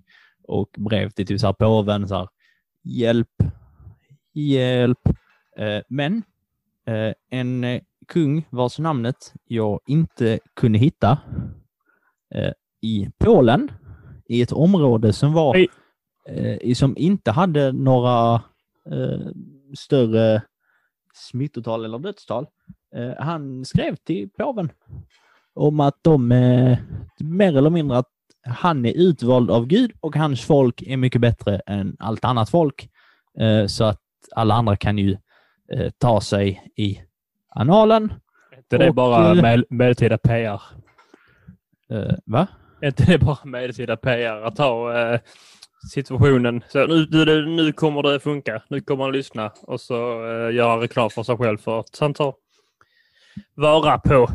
[0.43, 2.07] Och brev till typ så här, påven.
[2.07, 2.27] Så här,
[2.83, 3.43] hjälp,
[4.33, 5.07] hjälp.
[5.57, 6.23] Eh, men
[6.87, 11.17] eh, en eh, kung vars namnet jag inte kunde hitta
[12.35, 12.51] eh,
[12.81, 13.71] i Polen,
[14.25, 15.67] i ett område som var
[16.27, 18.33] eh, som inte hade några
[18.91, 19.27] eh,
[19.77, 20.41] större
[21.13, 22.47] smittotal eller dödstal.
[23.17, 24.71] Han skrev till påven
[25.55, 26.77] om att de eh,
[27.19, 28.09] mer eller mindre att
[28.43, 32.89] han är utvald av Gud och hans folk är mycket bättre än allt annat folk.
[33.39, 33.99] Eh, så att
[34.35, 35.17] alla andra kan ju
[35.73, 37.01] eh, ta sig i
[37.55, 38.13] analen.
[38.69, 40.61] Är det Och, bara med, medeltida PR?
[41.91, 42.47] Eh, va?
[42.81, 45.19] Är inte det bara medeltida PR att ta eh,
[45.93, 46.63] situationen?
[46.67, 48.61] Så nu, nu, nu kommer det funka.
[48.69, 52.13] Nu kommer han lyssna och så eh, göra reklam för sig själv för att han
[52.13, 52.33] tar
[53.55, 54.27] vara på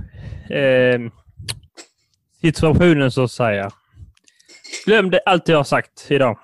[0.50, 1.00] eh,
[2.40, 3.70] situationen så att säga.
[4.86, 6.38] Glöm det allt jag har sagt idag.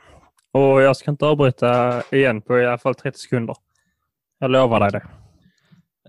[0.52, 3.56] Och jag ska inte avbryta igen på i alla fall 30 sekunder.
[4.38, 5.02] Jag lovar dig det.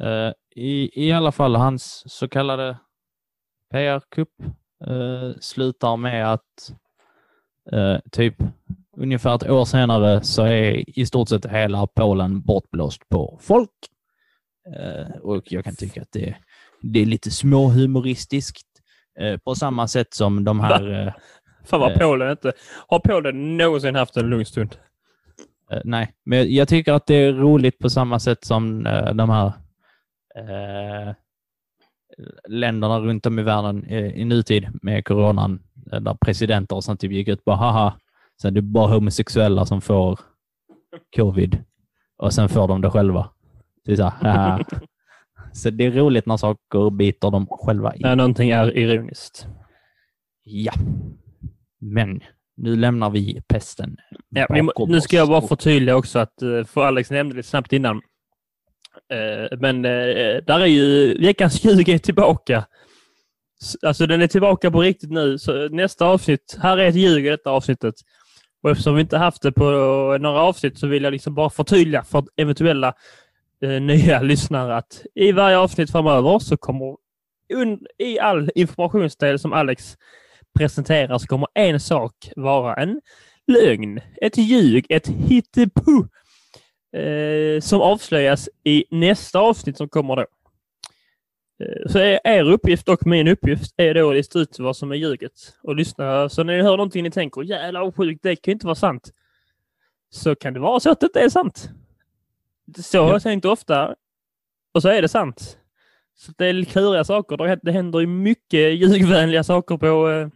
[0.01, 2.77] Uh, i, I alla fall hans så kallade
[3.71, 4.29] PR-kupp
[4.87, 6.71] uh, eh, slutar med att
[7.73, 8.35] uh, typ
[8.97, 13.69] ungefär ett år senare så är i stort sett hela Polen bortblåst på folk.
[15.21, 16.35] Och jag kan tycka att det,
[16.83, 18.67] det är lite småhumoristiskt.
[19.19, 21.07] Eh, på samma sätt som de här...
[21.07, 21.13] Eh,
[21.65, 21.97] Fan vad Eh.
[21.97, 22.53] Polen inte...
[22.87, 24.75] Har Polen någonsin haft en lugn stund?
[25.71, 29.29] Eh, nej, men jag tycker att det är roligt på samma sätt som eh, de
[29.29, 29.47] här
[30.35, 31.13] eh,
[32.47, 37.27] länderna runt om i världen i nutid med coronan, där presidenter och sånt typ gick
[37.27, 37.93] ut bara haha,
[38.41, 40.19] det är bara homosexuella som får
[41.15, 41.63] covid
[42.17, 43.29] och sen får de det själva.
[43.85, 44.65] Det är så, här.
[45.53, 47.99] så det är roligt när saker biter dem själva i.
[47.99, 49.47] När någonting är ironiskt.
[50.43, 50.73] Ja,
[51.81, 52.19] men
[52.57, 53.97] nu lämnar vi pesten
[54.29, 57.47] Ja, vi, må- nu ska jag bara förtydliga också att, eh, för Alex nämnde lite
[57.49, 58.01] snabbt innan.
[59.13, 62.65] Eh, Men eh, där är ju veckans ljug är tillbaka.
[63.85, 65.37] Alltså den är tillbaka på riktigt nu.
[65.37, 67.95] Så nästa avsnitt, här är ett ljug i detta avsnittet.
[68.63, 69.63] Och eftersom vi inte haft det på
[70.21, 72.93] några avsnitt så vill jag liksom bara förtydliga för eventuella
[73.61, 76.97] eh, nya lyssnare att i varje avsnitt framöver så kommer
[77.97, 79.97] i all informationsdel som Alex
[80.57, 83.01] presenterar så kommer en sak vara en
[83.47, 86.07] lögn, ett ljug, ett hittepå
[86.97, 90.25] eh, som avslöjas i nästa avsnitt som kommer då.
[91.63, 94.95] Eh, så er uppgift och min uppgift är då att lista ut vad som är
[94.95, 95.31] ljuget
[95.63, 96.29] och lyssna.
[96.29, 98.75] Så när ni hör någonting ni tänker jävlar vad sjukt, det kan ju inte vara
[98.75, 99.11] sant.
[100.09, 101.69] Så kan det vara så att det inte är sant.
[102.77, 103.13] Så har Ja.
[103.13, 103.95] jag tänkt ofta
[104.73, 105.59] och så är det sant.
[106.15, 107.57] Så det är kluriga saker.
[107.63, 110.27] Det- händer ju mycket ljugvänliga saker på eh,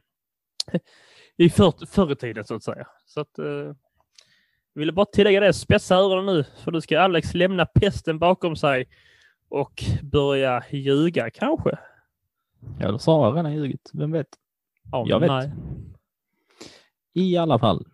[1.37, 2.87] i förr, förr i tiden så att säga.
[3.05, 3.45] Så att, eh,
[4.73, 5.53] jag ville bara tillägga det.
[5.53, 8.87] Spetsa öronen nu, för nu ska Alex lämna pesten bakom sig
[9.49, 11.77] och börja ljuga kanske.
[12.79, 14.27] Eller så har jag redan ljugit, vem vet?
[14.91, 15.29] Ja, Jag vet.
[15.29, 15.51] nej.
[17.13, 17.85] I alla fall,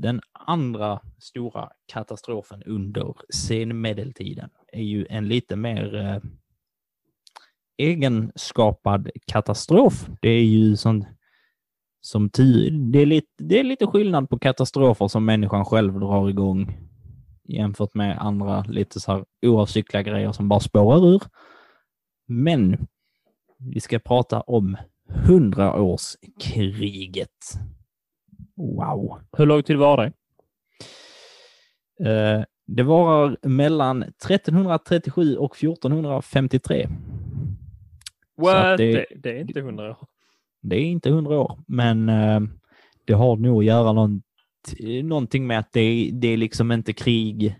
[0.00, 6.18] den andra stora katastrofen under senmedeltiden är ju en lite mer eh,
[7.78, 10.06] egenskapad katastrof.
[10.22, 11.06] Det är ju sånt
[12.00, 16.28] som ty- det, är lite, det är lite skillnad på katastrofer som människan själv drar
[16.28, 16.78] igång
[17.44, 21.22] jämfört med andra lite så här oavsiktliga grejer som bara spårar ur.
[22.26, 22.86] Men
[23.58, 24.76] vi ska prata om
[25.08, 27.54] hundraårskriget.
[28.60, 29.20] Wow.
[29.36, 30.12] Hur lång tid var det?
[32.10, 36.88] Eh, det var mellan 1337 och 1453.
[38.40, 38.78] Så att What?
[38.78, 39.96] det- Det, det är inte hundra år.
[40.62, 42.40] Det är inte hundra år, men eh,
[43.04, 44.22] det har nog att göra någon,
[45.02, 47.56] någonting med att det, det är liksom inte krig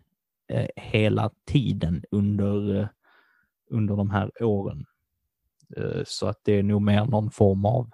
[0.52, 2.88] eh, hela tiden under,
[3.70, 4.84] under de här åren.
[6.04, 7.90] Så att det är nog mer någon form av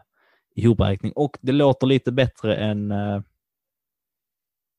[0.57, 1.13] ihopräkning.
[1.13, 3.21] Och det låter lite bättre än eh,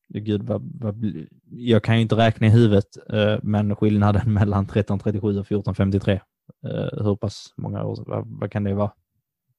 [0.08, 5.28] Gud, vad, vad, jag kan ju inte räkna i huvudet, eh, men skillnaden mellan 1337
[5.28, 6.20] och 1453.
[6.64, 8.92] Eh, hur pass många år, vad, vad kan det vara?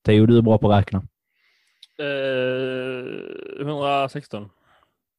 [0.05, 1.03] Theo, du är bra på att räkna.
[1.99, 4.49] Eh, 116.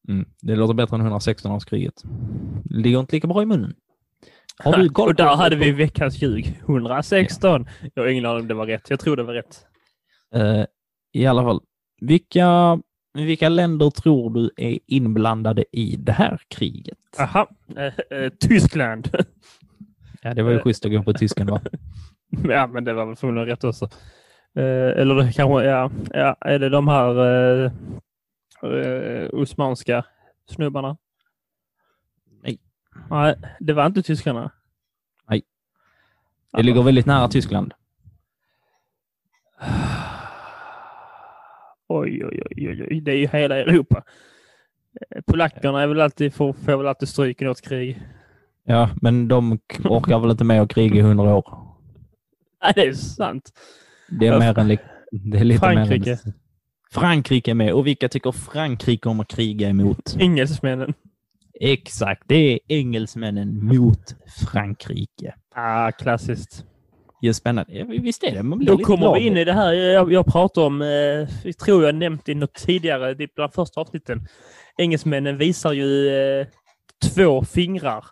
[0.08, 0.28] Mm.
[0.42, 2.04] Det låter bättre än 116-årskriget.
[2.64, 3.74] Ligger inte lika bra i munnen.
[4.58, 6.60] Har du koll och där hade vi veckans ljug.
[6.60, 7.68] 116.
[7.94, 8.90] Jag har ingen aning om det var rätt.
[8.90, 9.66] Jag tror det var rätt.
[11.12, 11.60] I alla fall,
[12.00, 12.78] vilka,
[13.14, 16.98] vilka länder tror du är inblandade i det här kriget?
[17.18, 17.48] Aha.
[17.76, 19.08] Eh, eh, Tyskland.
[20.22, 20.62] Ja, det var ju Eh.
[20.62, 21.60] schysst att gå på tysken va?
[22.48, 23.84] Ja, men det var väl förmodligen rätt också.
[24.54, 24.62] Eh,
[25.00, 27.26] eller det kanske, ja, ja, är det de här
[27.64, 27.72] eh,
[28.62, 30.04] eh, osmanska
[30.50, 30.96] snubbarna?
[32.42, 32.58] Nej.
[33.10, 34.50] Nej, det var inte tyskarna.
[36.52, 37.74] Det ligger väldigt nära Tyskland.
[41.92, 43.00] Oj, oj, oj, oj, oj.
[43.00, 44.02] Det är ju hela Europa.
[45.26, 48.02] Polackerna är väl alltid, får, får väl alltid stryk i något krig.
[48.64, 51.58] Ja, men de orkar väl inte med att kriga i hundra år.
[52.62, 53.50] Nej, det är sant.
[54.08, 54.78] Det är Ja, mer än
[55.10, 56.10] det är lite Frankrike.
[56.10, 56.32] Mer än,
[56.92, 57.72] Frankrike är med.
[57.72, 60.16] Och vilka tycker Frankrike om att kriga emot?
[60.18, 60.94] Engelsmännen.
[61.60, 64.16] Exakt, det är engelsmännen mot
[64.50, 65.34] Frankrike.
[65.54, 66.64] Ah, klassiskt.
[67.22, 67.84] Är spännande.
[67.84, 68.42] Visst är det?
[68.42, 69.14] Man blir Då lite kommer glad.
[69.14, 70.88] vi in i det här jag, jag pratade om, eh,
[71.44, 74.28] jag tror jag nämnt i något tidigare, det bland första avsnitten.
[74.78, 76.46] Engelsmännen visar ju eh,
[77.14, 78.04] två fingrar.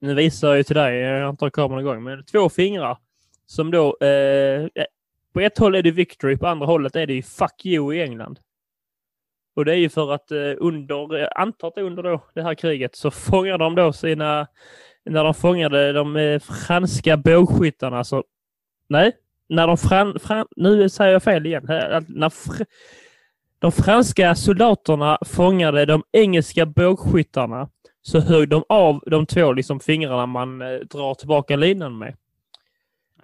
[0.00, 2.98] Nu visar jag ju till dig, jag inte kameran igång, men två fingrar
[3.46, 4.68] som då, eh,
[5.32, 8.02] på ett håll är det victory, på andra hållet är det ju fuck you i
[8.02, 8.38] England.
[9.56, 12.54] Och det är ju för att eh, under, eh, antar att under då det här
[12.54, 14.46] kriget, så fångar de då sina,
[15.06, 18.24] när de fångade de eh, franska bågskyttarna, så
[18.88, 19.12] nej,
[19.48, 21.64] när de fran, fran, nu säger jag fel igen.
[22.08, 22.64] När fr,
[23.58, 27.68] de franska soldaterna fångade de engelska bågskyttarna
[28.02, 32.16] så högg de av de två liksom, fingrarna man eh, drar tillbaka linan med.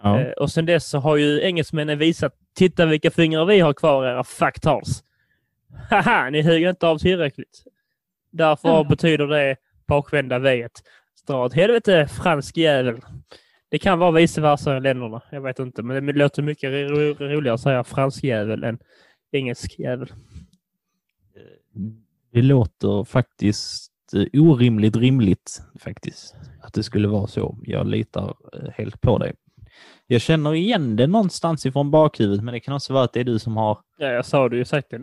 [0.02, 0.20] Ja.
[0.20, 4.06] Eh, och sen dess så har ju engelsmännen visat, titta vilka fingrar vi har kvar
[4.06, 5.02] era fucktards.
[5.90, 7.64] Haha, ni högg inte av tillräckligt.
[8.30, 8.84] Därför Ja.
[8.84, 9.56] betyder det
[9.86, 10.82] bakvända V-et.
[11.26, 13.00] Dra åt helvete fransk jävel.
[13.70, 15.22] Det kan vara vice versa i länderna.
[15.30, 18.78] Jag vet inte, men det låter mycket ro- ro- roligare att säga fransk jävel än
[19.32, 20.12] engelsk jävel.
[22.32, 26.34] Det låter faktiskt eh, orimligt rimligt faktiskt.
[26.62, 27.58] Att det skulle vara så.
[27.62, 29.32] Jag litar eh, helt på dig.
[30.06, 33.24] Jag känner igen det någonstans ifrån bakhuvudet, men det kan också vara att det är
[33.24, 33.78] du som har...
[33.98, 35.02] Ja, jag sa det ju säkert.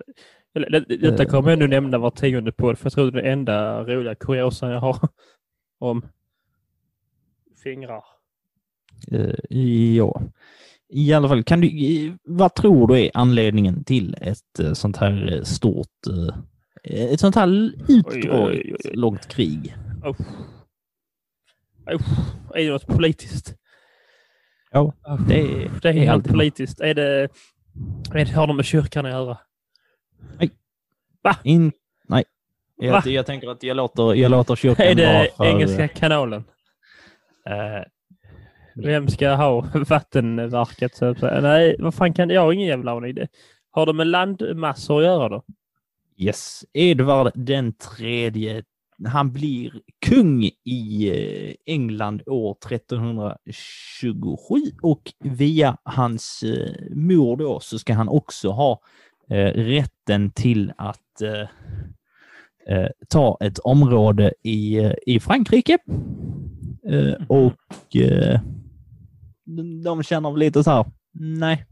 [1.02, 1.30] Detta Eh.
[1.30, 4.16] kommer jag nu nämna var tionde podd, för jag tror det är den enda roliga
[4.16, 4.98] kuriosan jag har
[5.80, 6.06] om
[7.64, 8.04] fingrar.
[9.12, 9.58] Eh,
[9.96, 10.22] ja.
[10.90, 15.34] I alla fall, kan du, vad tror du är anledningen till ett eh, sånt här
[15.34, 15.88] eh, stort,
[16.84, 19.76] ett sånt här utdraget långt krig?
[20.06, 20.18] Uff.
[21.92, 22.08] Uff.
[22.56, 23.56] Är det något politiskt?
[24.72, 24.94] Ja,
[25.28, 26.82] det är, Det är helt politiskt.
[26.82, 27.30] Är det,
[28.14, 29.38] är det, har det med kyrkan att göra?
[31.44, 31.72] In,
[32.08, 32.24] nej.
[32.82, 35.46] Jag, jag tänker att jag låter, jag låter kyrkan Är det för...
[35.46, 36.44] Engelska kanalen?
[37.46, 37.84] eh,
[38.76, 40.96] Vem ska ha vattenverket?
[40.96, 41.42] Så att säga?
[41.42, 42.34] Nej, vad fan kan det?
[42.34, 43.18] Jag har ingen jävla aning.
[43.72, 45.44] Har det med landmassor att göra då?
[46.18, 48.64] Yes, Edvard den tredje.
[49.08, 49.72] Han blir
[50.06, 58.10] kung i eh, England år 1327 och via hans eh, mor då så ska han
[58.10, 58.80] också ha
[59.54, 61.22] rätten till att
[62.70, 65.78] eh, ta ett område i, eh, i Frankrike.
[66.90, 68.40] Eh, och eh,
[69.84, 71.66] de- känner lite så här, nej.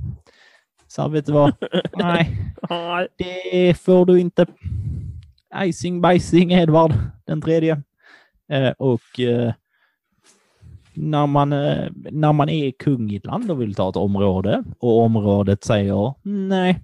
[0.87, 1.53] Så här, vet du vad?
[1.97, 2.37] Nej,
[3.17, 4.45] det får du inte.
[5.63, 6.93] Icing bajsing Edvard
[7.25, 7.81] den tredje.
[8.51, 9.53] Eh, och eh,
[10.93, 11.49] när, man,
[12.11, 16.13] när man är kung i ett land och vill ta ett område och området säger
[16.23, 16.81] nej,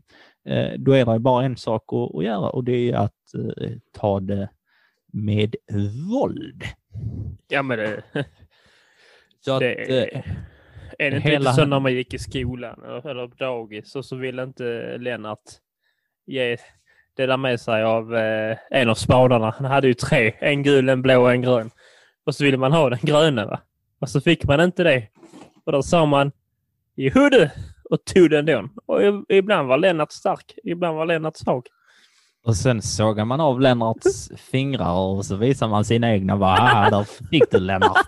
[0.77, 4.19] då är det bara en sak att, att göra och det är att eh, ta
[4.19, 4.49] det
[5.13, 5.55] med
[6.11, 6.63] våld.
[7.47, 8.03] Ja, men det,
[9.45, 9.73] Så att, det
[10.13, 10.21] eh,
[10.99, 14.05] är det inte hela- lite så när man gick i skolan eller, på dagis och
[14.05, 15.39] så ville inte Lennart
[16.25, 16.57] ge
[17.15, 19.49] det där med sig av eh, en av spadarna.
[19.57, 21.69] Han hade ju tre, en gul, en blå och en grön.
[22.25, 23.59] Och så ville man ha den gröna va?
[23.99, 25.07] Och så fick man inte det.
[25.65, 26.31] Och då sa man
[26.95, 27.49] Joho du!
[27.93, 28.69] Och tog den då.
[28.85, 31.67] Och ibland var Lennart stark, ibland var Lennart svag.
[32.45, 36.37] Och sen sågar man av Lennarts fingrar och så visar man sina egna.
[36.37, 38.07] Bara, ah, där fick du Lennart.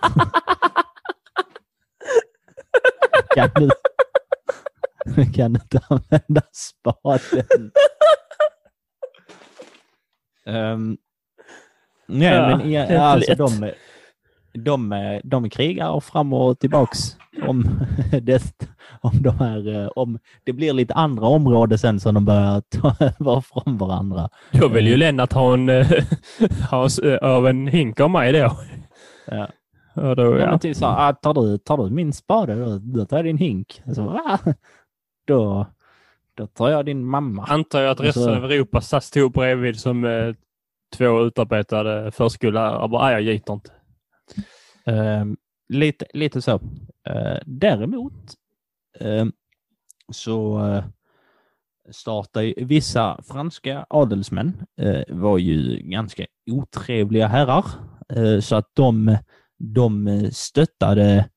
[3.34, 3.70] kan, du,
[5.32, 7.70] kan du inte använda spaden?
[10.46, 10.96] Um,
[12.06, 13.72] nej, Ja, men ja, alltså de,
[14.52, 17.80] de, de krigar fram och tillbaks om,
[18.22, 18.42] det,
[19.00, 22.88] om, de här, eh, om det blir lite andra områden sen som de börjar ta
[23.00, 24.28] över från varandra.
[24.52, 25.86] Då vill ju Lennart ha en, eh,
[26.70, 28.56] ha eh, av en hink av mig då.
[29.26, 29.48] Ja.
[29.94, 30.58] Och då Ja.
[30.58, 33.82] typ så, ah, tar, du, tar du min spade då, då tar jag din hink.
[33.94, 34.38] Så, va?
[35.26, 35.66] Då,
[36.34, 37.44] då tar jag din mamma.
[37.44, 40.34] Antar jag att resten så- av Europa satt stod bredvid som eh,
[40.96, 43.70] två utarbetade förskollärare bara, "Nej, jag gitar inte.
[44.86, 45.36] Ehm,
[45.68, 46.60] lite, lite så.
[47.06, 48.34] Eh, däremot
[49.00, 49.26] eh,
[50.12, 50.84] så eh,
[51.90, 54.66] startade vissa franska adelsmän
[55.08, 57.64] var ju ganska otrevliga herrar
[58.40, 59.16] så att de,
[59.58, 61.28] de stöttade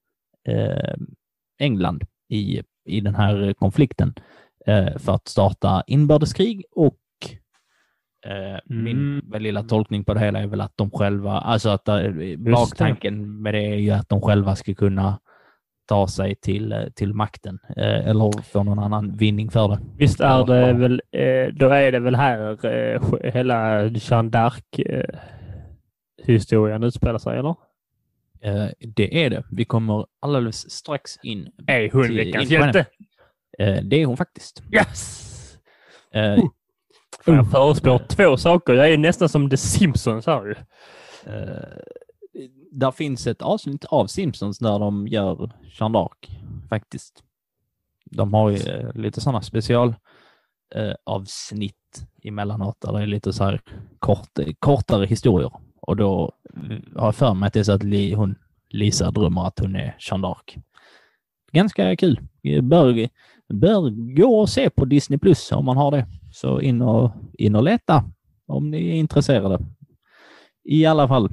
[1.60, 4.14] England i, i den här konflikten
[4.98, 7.00] för att starta inbördeskrig och
[8.66, 9.44] min Mm.
[9.44, 11.90] lilla tolkning på det hela är väl att de själva, alltså att
[12.38, 15.20] baktanken med det är ju att de själva ska kunna
[15.90, 19.80] ta sig till, eh, till makten eh, eller få någon annan vinning för det.
[19.98, 22.58] Visst är det väl, eh, då är det väl här
[23.32, 25.20] hela Jeanne d'Arc eh,
[26.24, 27.56] historien utspelar sig, eller?
[28.96, 29.44] Det är det.
[29.52, 31.50] Vi kommer alldeles strax in.
[31.68, 32.86] Är hon veckans hjälte?
[33.84, 34.64] Det är hon faktiskt.
[34.74, 35.26] Yes!
[37.26, 38.74] Fan, Jag förespår två saker.
[38.74, 40.56] Jag är nästan som The Simpsons här ju.
[41.34, 41.80] eh,
[42.72, 46.30] där finns ett avsnitt av Simpsons där de gör Jeanne d'Arc
[46.70, 47.24] faktiskt.
[48.06, 49.96] De har ju eh, lite sådana special
[50.76, 53.62] eh, avsnitt emellanåt där det är lite så här
[54.00, 55.52] kort, kortare historier.
[55.82, 58.36] Och då eh, har jag för mig att det är så att Li, hon,
[58.70, 60.62] Lisa drömmer att hon är Jeanne d'Arc.
[61.52, 62.20] Ganska kul.
[62.62, 63.10] Bör,
[63.54, 66.08] bör gå och se på Disney Plus om man har det.
[66.32, 68.04] Så in och, in och leta
[68.46, 69.60] om ni är intresserade.
[70.64, 71.30] I alla fall.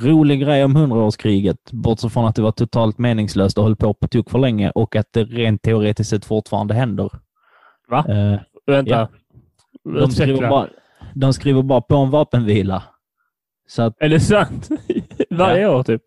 [0.00, 4.08] Rolig grej om hundraårskriget, bortsett från att det var totalt meningslöst och höll på på
[4.08, 7.10] tok för länge och att det rent teoretiskt sett fortfarande händer.
[7.88, 8.04] Va?
[8.08, 8.90] Eh, Vänta.
[8.90, 9.08] Ja.
[10.00, 10.68] de, skriver bara,
[11.14, 12.82] de skriver bara på en vapenvila.
[13.68, 14.68] Så att, Är det sant?
[15.30, 16.02] Varje år typ?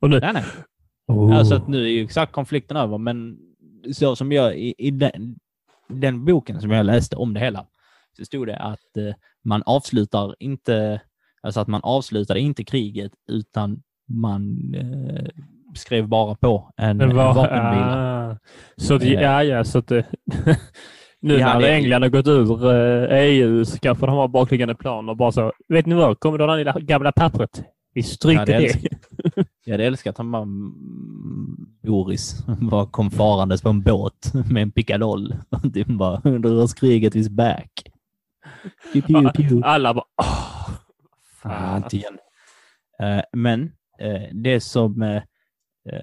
[0.00, 0.20] Och nu?
[0.20, 0.44] nej, nej.
[1.06, 1.38] Oh.
[1.38, 3.38] Alltså att nu är ju exakt konflikten över, men
[3.92, 5.36] så som jag i, i den,
[5.88, 7.66] den boken som jag läste om det hela,
[8.16, 9.14] så stod det att eh,
[9.44, 11.00] man avslutar inte,
[11.42, 15.26] alltså att man avslutade inte kriget utan man eh,
[15.74, 18.30] skrev bara på en, en vapenvila.
[18.30, 18.36] ah,
[18.76, 19.12] så att, Eh.
[19.12, 20.06] ja, ja, så att det,
[21.20, 24.74] nu Ja, när det- England har gått ur eh, EU så kanske de har bakliggande
[24.74, 27.62] plan och bara så, vet ni vad, kommer du ihåg det gamla pappret?
[27.94, 28.72] Vi stryker Ja, det
[29.34, 29.44] det.
[29.64, 30.74] Jag hade älskat om man,
[31.82, 35.34] Boris bara kom farandes på en båt med en pickadoll.
[35.74, 37.70] Typ bara, hundraårskriget is back.
[39.62, 40.70] Alla bara, åh,
[41.42, 41.82] Fan, fan.
[41.82, 42.18] inte igen.
[43.02, 45.22] Eh, men eh, det som eh,
[45.90, 46.02] eh,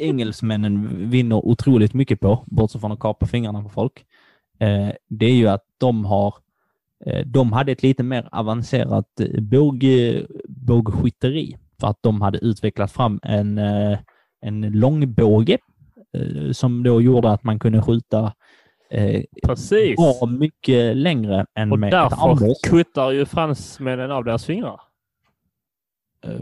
[0.00, 4.04] engelsmännen vinner otroligt mycket på, bortsett från att kapa fingrarna på folk,
[4.58, 6.34] eh, det är ju att de har
[7.06, 12.38] eh, de hade ett lite mer avancerat eh, båg, eh, bågskytteri för att de hade
[12.38, 13.98] utvecklat fram en, eh,
[14.40, 15.58] en långbåge
[16.16, 18.32] eh, som då gjorde att man kunde skjuta
[18.92, 19.96] eh, precis.
[19.96, 22.64] bra mycket längre än Och med ett därför armborst.
[22.64, 24.80] kuttar ju fransmännen av deras fingrar.
[26.24, 26.40] Eh,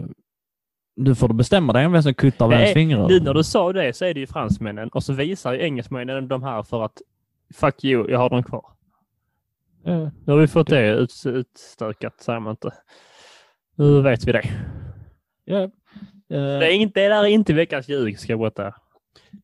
[0.96, 3.08] Nu får du bestämma dig om vem som kuttar vems Nej, fingrar.
[3.08, 6.28] Nu när du sa det så är det ju fransmännen och så visar ju engelsmännen
[6.28, 7.02] de här för att
[7.54, 8.64] fuck you, jag har dem kvar.
[9.84, 12.70] Eh, Nu har vi fått det ut, utstökat, säger man inte.
[13.74, 14.42] Nu vet vi det.
[15.44, 15.60] ja.
[15.62, 15.70] Eh,
[16.28, 18.74] Det är inte, det där är inte veckans ljug, ska jag berätta.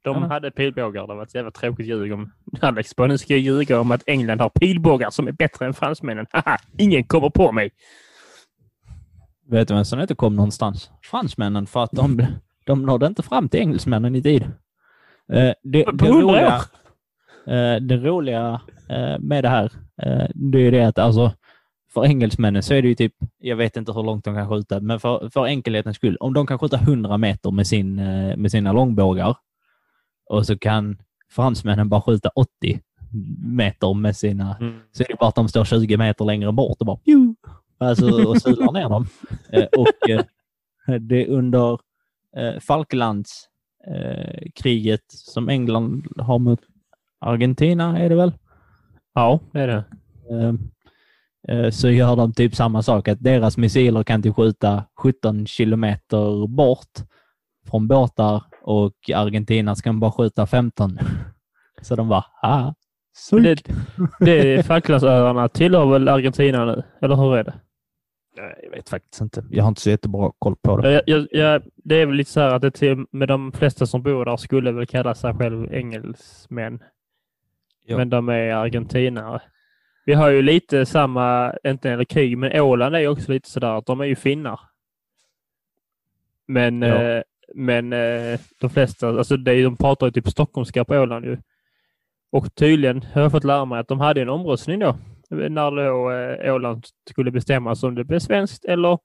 [0.02, 0.28] De Ja.
[0.28, 1.06] hade pilbågar.
[1.06, 4.02] Det var ett jävla tråkigt ljug om Alex bara, nu ska jag ljuga om att
[4.06, 6.26] England har pilbågar som är bättre än fransmännen.
[6.30, 7.70] Haha, ingen kommer på mig.
[9.48, 10.90] Vet du vem som inte kom någonstans?
[11.02, 12.26] Fransmännen, för att de,
[12.64, 14.42] de nådde inte fram till engelsmännen i tid.
[15.32, 16.54] Eh, det, På det, roliga,
[17.46, 21.32] eh, det roliga eh, med det här, eh, det är det att alltså,
[21.94, 24.80] för engelsmännen så är det ju typ, jag vet inte hur långt de kan skjuta,
[24.80, 27.94] men för, för enkelhetens skull, om de kan skjuta 100 meter med, sin,
[28.40, 29.36] med sina långbågar
[30.30, 30.96] och så kan
[31.30, 32.80] fransmännen bara skjuta 80
[33.46, 34.74] meter med sina Mm.
[34.92, 37.34] så är det bara att de står 20 meter längre bort och bara Pju!
[37.78, 39.06] alltså, och sular ner dem.
[39.52, 40.24] Eh, och eh,
[41.00, 41.72] det är under
[42.36, 43.50] eh, Falklandskriget
[43.86, 46.60] eh, kriget som England har mot
[47.20, 48.32] Argentina, är det väl?
[49.14, 49.84] Ja, det är det.
[50.30, 50.54] Eh,
[51.58, 56.46] eh, så gör de typ samma sak, att deras missiler kan typ skjuta 17 kilometer
[56.46, 56.90] bort
[57.70, 60.98] från båtar och Argentina ska bara skjuta 15.
[61.82, 62.74] Så de bara, ah,
[63.30, 63.62] Det,
[64.20, 66.82] det Falklandsöarna tillhör väl Argentina nu?
[67.00, 67.54] Eller hur är det?
[68.62, 69.44] Jag vet faktiskt inte.
[69.50, 70.92] Jag har inte så jättebra koll på det.
[70.92, 73.86] Jag, jag, jag, det är väl lite så här att det till, med de flesta
[73.86, 76.82] som bor där skulle väl kalla sig själv engelsmän.
[77.84, 77.96] Ja.
[77.96, 79.42] Men de är argentinare.
[80.06, 83.78] Vi har ju lite samma, inte eller krig, men Åland är ju också lite sådär
[83.78, 84.60] att de är ju finnar.
[86.46, 87.22] Men, eh,
[87.54, 91.38] men eh, de flesta, alltså det, de pratar ju typ stockholmska på Åland ju.
[92.32, 94.96] Och tydligen har jag fått lära mig att de hade en omröstning då.
[95.30, 98.98] När då eh, Åland skulle bestämmas om det blev svenskt eller,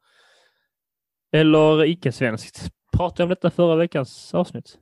[1.31, 2.69] eller icke-svenskt.
[2.97, 4.77] pratade om detta förra veckans avsnitt.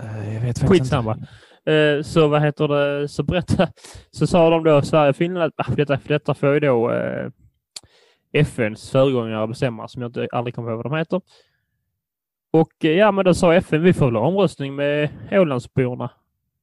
[0.00, 1.18] Eh, jag vet Skitsamma.
[1.66, 3.68] Eh, så vad heter det, så berätta,
[4.10, 7.30] så sa de då Sverige och Finland att ah, detta, detta får ju då eh,
[8.32, 11.20] FNs föregångare bestämma, som jag inte, aldrig kommer ihåg vad de heter.
[12.50, 16.10] Och eh, ja, men då sa FN, vi får väl ha omröstning med Ålandsborna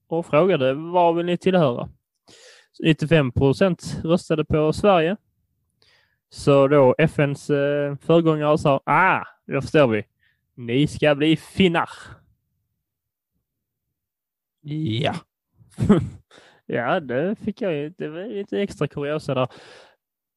[0.08, 1.90] och frågade vad vill ni tillhöra?
[2.84, 5.18] 95 procent röstade på Sverige.
[6.30, 10.04] Så då FNs eh, föregångare sa, ah, då förstår vi.
[10.56, 11.90] Ni ska bli finnar.
[14.62, 15.16] Ja.
[16.66, 17.90] ja, det fick jag ju.
[17.90, 19.48] Det var lite extra kuriosa där.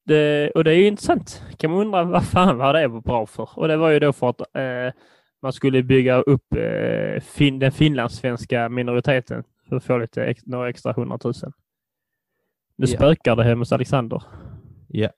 [0.05, 1.43] Det, och det är ju intressant.
[1.57, 3.59] Kan man undra vad fan var det var bra för?
[3.59, 4.93] Och det var ju då för att eh,
[5.43, 10.69] man skulle bygga upp eh, fin, den finlandssvenska minoriteten för att få lite ex, några
[10.69, 11.53] extra hundratusen.
[12.77, 12.97] Nu Ja.
[12.97, 14.23] spökar det hemma hos Alexander.
[14.89, 15.09] Ja.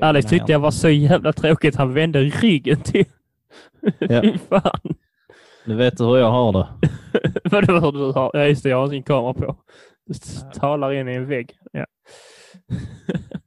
[0.00, 1.76] Alex tyckte jag var så jävla tråkigt.
[1.76, 3.04] Han vände ryggen till.
[3.98, 4.22] Ja.
[4.22, 4.94] Fy fan.
[5.66, 6.68] Nu vet du hur jag har det.
[7.50, 8.30] Vadå hur du har?
[8.34, 9.56] Ja just det, jag har sin kamera på.
[10.06, 10.14] Du
[10.60, 11.56] talar in i en vägg.
[11.72, 11.86] Ja.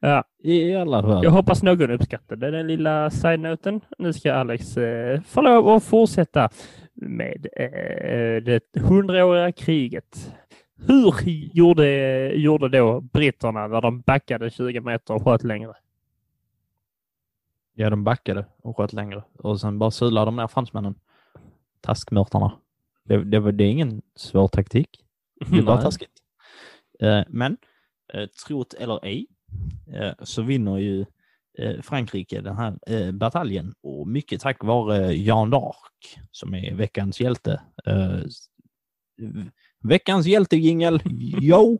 [0.00, 1.24] ja, I alla fall.
[1.24, 3.80] jag hoppas någon uppskattade den lilla side-noten.
[3.98, 6.48] Nu ska Alex eh, få lov att fortsätta
[6.94, 10.34] med eh, det hundraåriga kriget.
[10.86, 11.14] Hur
[11.52, 11.86] gjorde,
[12.34, 15.74] gjorde då britterna när de backade 20 meter och sköt längre?
[17.74, 19.22] Ja, de backade och sköt längre.
[19.38, 20.94] Och sen bara sulade de ner fransmännen.
[21.80, 22.52] Taskmörtarna.
[23.04, 25.04] Det, det, var- det är ingen svår taktik.
[25.50, 26.12] Det är bara taskigt.
[27.00, 27.56] Eh, men,
[28.14, 29.26] eh, trot eller ej,
[29.92, 31.06] Eh, så vinner ju
[31.58, 37.20] eh, Frankrike den här eh, bataljen och mycket tack vare Jan d'Arc som är veckans
[37.20, 37.60] hjälte.
[39.82, 41.00] Veckans hjältejingel,
[41.40, 41.78] yo!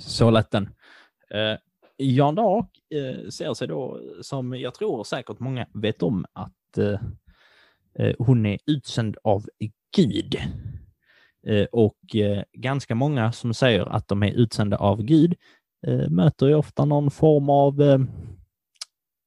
[0.00, 0.68] Så lät den.
[1.30, 1.58] Eh,
[1.96, 7.00] Jan d'Arc eh, ser sig då som jag tror säkert många vet om att eh,
[7.98, 9.46] eh, hon är utsänd av
[9.96, 10.36] Gud.
[11.46, 15.34] Eh, och eh, ganska många som säger att de är utsända av Gud
[15.86, 18.06] eh, möter ju ofta någon form av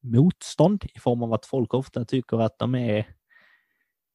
[0.03, 3.07] motstånd i form av att folk ofta tycker att de är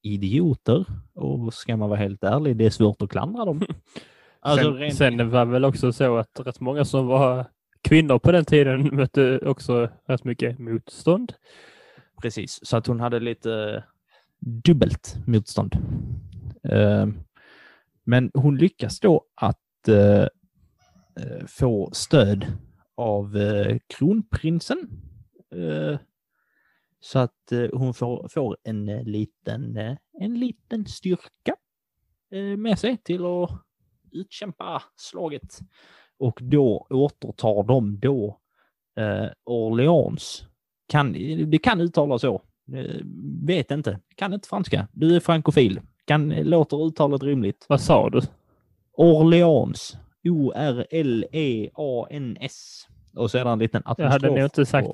[0.02, 0.84] idioter.
[1.14, 3.60] Och ska man vara helt ärlig, det är svårt att klandra dem.
[4.40, 7.46] Alltså, sen, sen var väl också så att rätt många som var
[7.82, 11.32] kvinnor på den tiden mötte också rätt mycket motstånd.
[12.22, 13.84] Precis, så att hon hade lite
[14.40, 15.76] dubbelt motstånd.
[16.62, 17.06] Eh,
[18.04, 20.26] Men hon lyckas då att eh,
[21.46, 22.46] få stöd
[22.94, 24.78] av eh, kronprinsen.
[27.00, 29.78] Så att hon får, får en liten,
[30.20, 31.56] en liten styrka
[32.56, 33.50] med sig till att
[34.12, 35.58] utkämpa slaget.
[36.18, 38.38] Och då återtar de då
[38.98, 40.44] eh, Orleans
[40.88, 41.12] kan,
[41.50, 42.34] det kan uttalas så.
[42.74, 42.96] Eh,
[43.44, 43.98] Vet inte.
[44.14, 44.88] Kan inte franska.
[44.92, 45.80] Du är frankofil.
[46.04, 47.66] Kan, låter uttalet rimligt.
[47.68, 48.20] Vad sa du?
[48.96, 49.96] Orleans.
[51.42, 52.86] O-R-L-E-A-N-S.
[53.16, 54.12] Och det en liten Jag apostrof.
[54.12, 54.88] hade nog inte sagt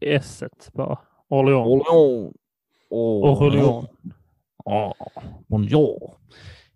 [0.00, 0.42] S
[0.72, 0.98] bara.
[1.28, 1.66] Orleans.
[1.66, 2.34] Orleans.
[2.90, 3.86] Orleans.
[4.64, 4.94] Ja,
[5.46, 6.14] bonjour.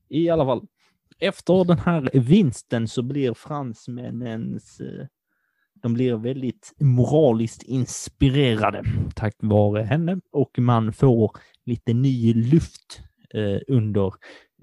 [0.09, 0.67] I alla fall,
[1.21, 5.07] efter den här vinsten så blir fransmännens eh,
[5.83, 8.85] de blir väldigt moraliskt inspirerade.
[9.15, 10.21] Tack vare henne.
[10.33, 11.31] Och man får
[11.67, 13.01] lite ny luft
[13.35, 14.15] eh, under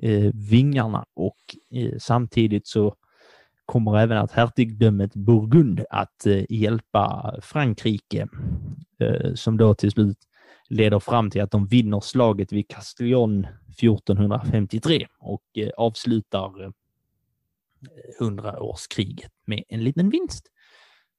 [0.01, 1.05] eh, vingarna.
[1.15, 1.37] Och
[1.73, 2.95] eh, samtidigt så
[3.65, 8.27] kommer även att hertigdömet Burgund att eh, hjälpa Frankrike
[8.99, 10.17] eh, som då till slut
[10.69, 13.47] leder fram till att de vinner slaget vid Castellon
[13.79, 16.69] 1453 och eh, avslutar eh,
[18.19, 20.47] hundraårskriget med en liten vinst.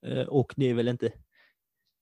[0.07, 1.13] Eh, och det är väl inte...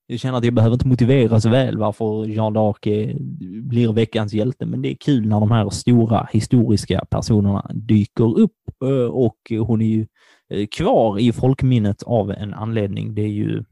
[0.08, 3.14] Jag känner att jag behöver inte motivera så väl varför Jean d'Arc
[3.62, 8.52] blir veckans hjälte, men det är kul när de här stora historiska personerna dyker upp
[9.10, 10.06] och hon är ju
[10.66, 13.14] kvar i folkminnet av en anledning.
[13.14, 13.64] Det är ju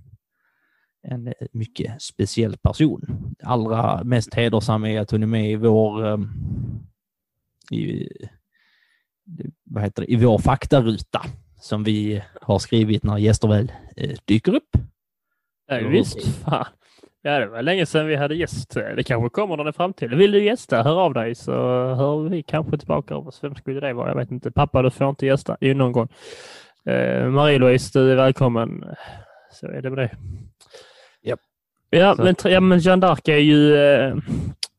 [1.04, 3.34] en mycket speciell person.
[3.42, 6.18] Allra mest hedersam är att hon är med i vår eh,
[7.70, 8.08] i,
[9.64, 11.22] vad heter det, i vår faktaruta
[11.60, 14.70] som vi har skrivit när gäster väl eh, dyker upp.
[15.66, 16.66] Ja, visst, fan.
[17.22, 18.70] Ja, det var länge sedan vi hade gäst.
[18.70, 20.18] Det kanske kommer någon i framtiden.
[20.18, 21.52] Vill du gästa, hör av dig så
[21.94, 23.44] hör vi kanske tillbaka av oss.
[23.44, 24.08] Vem skulle det vara?
[24.08, 24.50] Jag vet inte.
[24.50, 25.56] Pappa, du får inte gästa.
[25.60, 26.08] Jo, någon gång.
[26.86, 28.84] Eh, Marie-Louise, du är välkommen.
[29.52, 30.10] Så är det med det.
[31.94, 32.22] Ja, Så.
[32.22, 33.76] men, ja, men Jeanne d'Arc är ju...
[33.76, 34.16] Eh,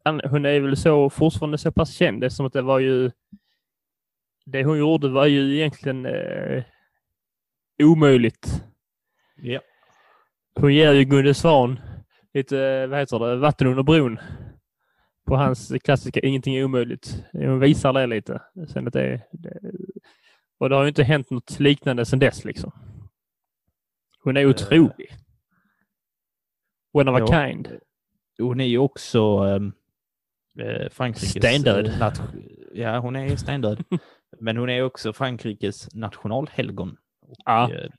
[0.03, 2.22] hon är väl så fortfarande så pass känd.
[2.22, 3.11] Det som att det var ju...
[4.45, 6.63] Det hon gjorde var ju egentligen eh,
[7.84, 8.63] omöjligt.
[9.36, 9.59] Ja.
[10.59, 11.80] Hon ger ju Gunde Svan
[12.34, 14.20] lite, vad heter det, vatten under bron.
[15.28, 17.24] På hans klassiska Ingenting är omöjligt.
[17.32, 18.41] Hon visar det lite.
[18.68, 19.59] Sen att det, det,
[20.59, 22.72] och det har ju inte hänt något liknande sedan dess liksom.
[24.24, 25.18] Hon är otrolig.
[26.96, 27.68] One of a kind.
[28.39, 29.46] Hon är ju också
[30.60, 31.30] eh, Frankrikes...
[31.30, 31.88] Stendöd.
[31.88, 32.22] eh, nat-
[32.74, 33.84] ja, hon är stendöd.
[34.39, 36.98] Men hon är också Frankrikes nationalhelgon.
[37.22, 37.72] Och, Ja.
[37.74, 37.89] eh,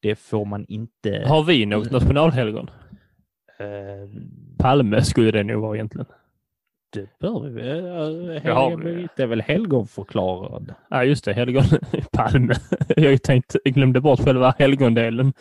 [0.00, 1.24] det får man inte...
[1.26, 2.70] Har vi något nationalhelgon?
[3.58, 4.20] Eh,
[4.58, 6.06] Palme skulle det nog vara egentligen.
[6.92, 7.84] det bör vi väl.
[8.52, 8.76] Har.
[8.76, 10.74] Birgitta är väl helgonförklarad.
[10.90, 11.32] Ja, just det.
[11.32, 11.64] Helgon
[12.12, 12.54] Palme.
[12.88, 15.32] Jag har ju tänkt, jag glömde bort själva helgondelen.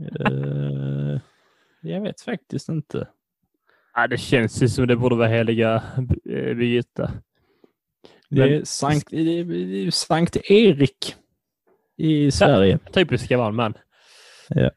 [0.00, 1.20] Eh,
[1.82, 3.08] jag vet faktiskt inte.
[3.94, 5.82] Ja, det känns ju som det borde vara heliga
[6.24, 7.10] eh, Birgitta.
[8.30, 11.14] Det är Sankt, det är- det är Sankt Erik
[11.96, 12.78] i Sverige.
[12.92, 13.74] Typiskt ska vara en man.
[14.48, 14.70] Ja.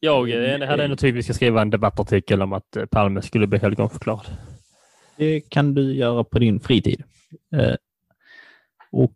[0.00, 4.26] Jag eh, hade ändå typiskt ska skriva en debattartikel om att Palme skulle bli helgonförklarad.
[5.16, 7.02] Det kan du göra på din fritid.
[8.92, 9.12] Och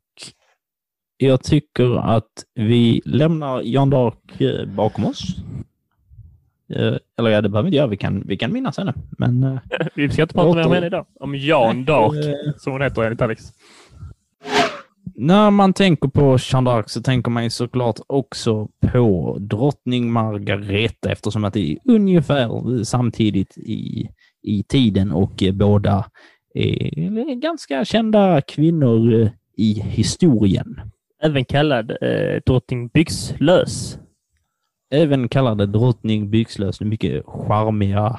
[1.17, 5.37] jag tycker att vi lämnar Jan d'Arc eh, bakom oss.
[6.75, 7.87] Eh, eller ja, det behöver vi inte göra.
[7.87, 8.95] Vi kan, vi kan minnas henne.
[9.19, 9.59] Men eh,
[9.95, 11.07] Vi ska inte prata mer om henne idag.
[11.21, 13.43] Om Jan d'Arc, eh, som hon heter enligt Alex.
[15.15, 21.11] när man tänker på Jeanne d'Arc så tänker man ju såklart också på drottning Margareta
[21.11, 24.09] eftersom att det är ungefär samtidigt i,
[24.43, 26.05] i tiden och båda
[26.55, 30.81] är ganska kända kvinnor i historien.
[31.23, 33.99] Även kallad eh, drottning Byxlös.
[34.91, 38.19] Även kallade drottning Byxlös det mycket charmiga,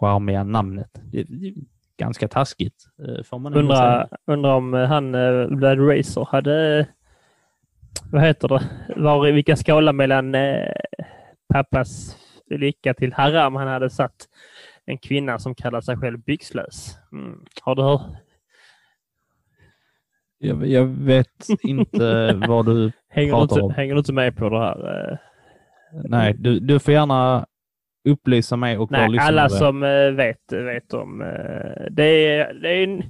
[0.00, 0.90] charmiga namnet.
[1.12, 1.54] Det, det är
[1.98, 2.84] ganska taskigt.
[3.08, 3.54] eh, Får man.
[3.54, 6.86] Undrar undra om eh, han, eh, Vlad Racer, hade, eh,
[8.12, 8.62] vad heter det,
[8.96, 10.72] var i vilken skala mellan eh,
[11.54, 12.16] pappas
[12.50, 14.28] lycka till haram han hade satt
[14.84, 16.98] en kvinna som kallar sig själv byxlös.
[17.12, 17.44] Mm.
[17.62, 18.02] Har du hört?
[20.42, 22.92] Jag, jag vet inte vad du...
[23.08, 23.70] Hänger du, Pratar inte, om.
[23.74, 25.10] hänger du inte med på det här?
[25.12, 25.18] eh?
[26.08, 27.46] Nej, du, du får gärna
[28.08, 31.22] upplysa mig och Nej, alla som eh, vet, vet om.
[31.22, 33.02] eh, Det är, det är en,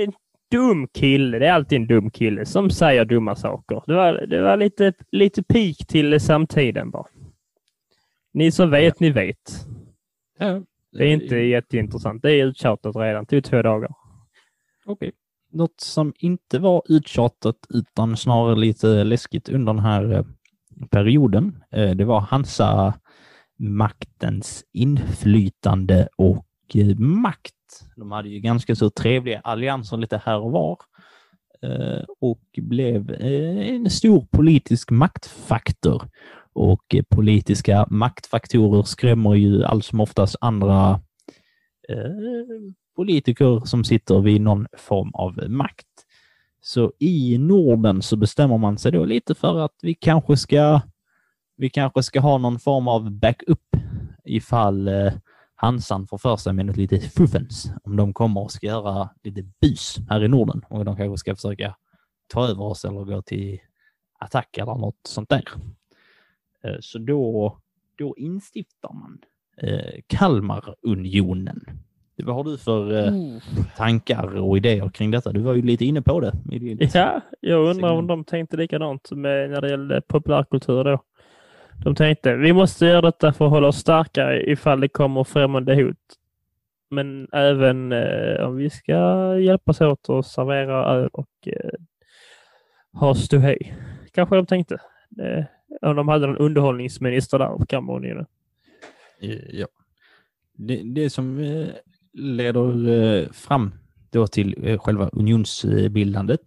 [0.00, 0.12] en,
[0.50, 1.38] dum kille.
[1.38, 3.82] Det är alltid en dum kille som säger dumma saker.
[3.86, 7.06] Det var, det var lite, lite pik till samtiden bara.
[8.34, 9.66] Ni som vet, ni vet.
[10.38, 10.60] Ja,
[10.92, 12.22] Det är inte jätteintressant.
[12.22, 13.24] Det är uttjatat redan.
[13.24, 13.90] Det tog två dagar.
[14.86, 15.12] Okej.
[15.50, 20.24] Något som inte var uttjatat utan snarare lite läskigt under den här eh,
[20.90, 22.94] perioden, eh, det var Hansa
[23.58, 27.54] maktens inflytande och eh, makt.
[27.96, 30.78] De hade ju ganska så trevliga allianser lite här och var
[32.20, 36.02] och blev en stor politisk maktfaktor.
[36.52, 41.00] Och politiska maktfaktorer skrämmer ju allt som oftast andra
[42.98, 45.86] politiker som sitter vid någon form av makt.
[46.60, 50.80] Så i Norden så bestämmer man sig då lite för att vi kanske ska
[51.56, 53.76] vi kanske ska ha någon form av backup
[54.24, 55.12] ifall eh,
[55.54, 57.72] Hansan får för sig med något lite fuffens.
[57.84, 61.34] Om de kommer och ska göra lite bus här i Norden och de kanske ska
[61.34, 61.76] försöka
[62.26, 63.58] ta över oss eller gå till
[64.18, 65.44] attack eller något sånt där.
[66.64, 67.58] Eh, så då,
[67.98, 69.18] då instiftar man
[69.56, 71.87] eh, Kalmarunionen.
[72.24, 73.12] Vad har du för eh,
[73.76, 75.32] tankar och idéer kring detta?
[75.32, 76.32] Du var ju lite inne på det.
[76.94, 81.02] Ja, jag undrar om de tänkte likadant med när det gällde populärkultur då.
[81.84, 85.74] De tänkte vi måste göra detta för att hålla oss starka ifall det kommer främmande
[85.74, 85.96] hot.
[86.90, 88.94] Men även eh, om vi ska
[89.38, 91.70] hjälpas åt att servera öl och eh,
[92.92, 93.74] ha ståhej.
[94.12, 94.74] Kanske de tänkte.
[95.22, 95.44] Eh,
[95.82, 98.26] om de hade en underhållningsminister där på Kamerunionen.
[99.50, 99.66] Ja.
[100.52, 101.66] Det, det som eh,
[102.18, 103.72] leder eh, fram
[104.10, 106.40] då till eh, själva unionsbildandet,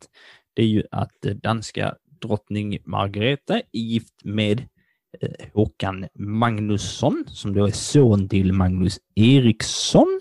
[0.53, 4.63] det är ju att eh, danska drottning Margareta är gift med
[5.53, 10.19] Håkan Magnusson, som då är son till Magnus Eriksson.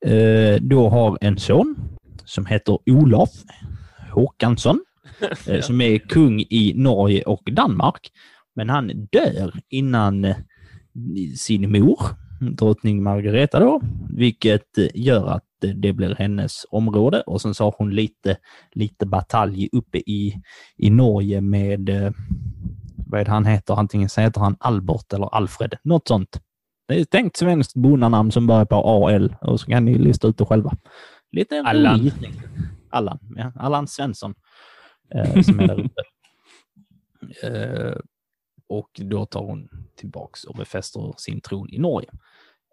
[0.60, 1.76] Då har en son
[2.24, 3.30] som heter Olof
[4.12, 4.80] Håkansson,
[5.62, 8.10] som är kung i Norge och Danmark.
[8.54, 10.34] Men han dör innan
[11.36, 12.00] sin mor,
[12.40, 13.80] drottning Margareta då,
[14.10, 18.36] vilket gör att det blir hennes område och sen så har hon lite,
[18.72, 20.42] lite batalj uppe i,
[20.76, 22.12] i Norge med, eh,
[23.06, 26.40] vad är det han heter, antingen så heter han Albert eller Alfred, något sånt.
[26.88, 30.28] Det är ett tänkt svenskt bonnanamn som börjar på AL och så kan ni lista
[30.28, 30.72] ut det själva.
[31.32, 31.98] Lite Allan.
[31.98, 32.32] gissning.
[32.90, 33.52] Allan, ja.
[33.56, 34.34] Allan Svensson
[35.14, 36.02] eh, som är där uppe.
[37.42, 37.96] Eh,
[38.68, 42.10] och då tar hon tillbaks och befäster sin tron i Norge.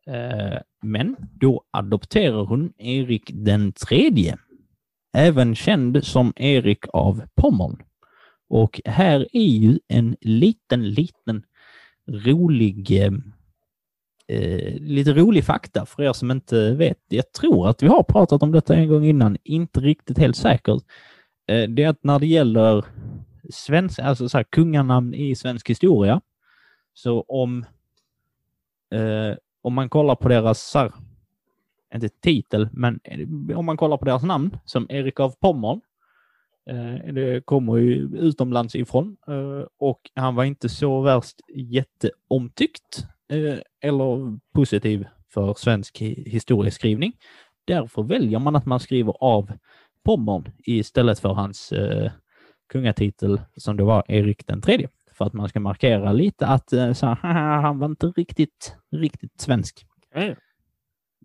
[0.07, 4.37] Eh, men då adopterar hon Erik den tredje,
[5.13, 7.83] även känd som Erik av Pommern.
[8.49, 11.43] Och här är ju en liten, liten
[12.07, 13.11] rolig eh,
[14.27, 16.97] eh, lite rolig fakta för er som inte vet.
[17.07, 20.83] Jag tror att vi har pratat om detta en gång innan, inte riktigt helt säkert.
[21.47, 22.85] Eh, det är att när det gäller
[23.49, 26.21] svensk, alltså så här, kunganamn i svensk historia,
[26.93, 27.65] så om,
[28.93, 30.91] eh, om man kollar på deras, så här,
[31.95, 32.99] inte titel, men
[33.55, 35.81] om man kollar på deras namn, som Erik av Pommern,
[36.69, 43.59] eh, det kommer ju utomlands ifrån eh, och han var inte så värst jätteomtyckt eh,
[43.81, 47.13] eller positiv för svensk historieskrivning.
[47.65, 49.51] Därför väljer man att man skriver av
[50.03, 52.11] Pommern istället för hans eh,
[52.69, 54.89] kungatitel som det var Erik den tredje.
[55.17, 58.75] För att man ska markera lite att eh, så, här, "Haha, han var inte riktigt,
[58.91, 59.85] riktigt svensk.
[60.13, 60.35] Ja.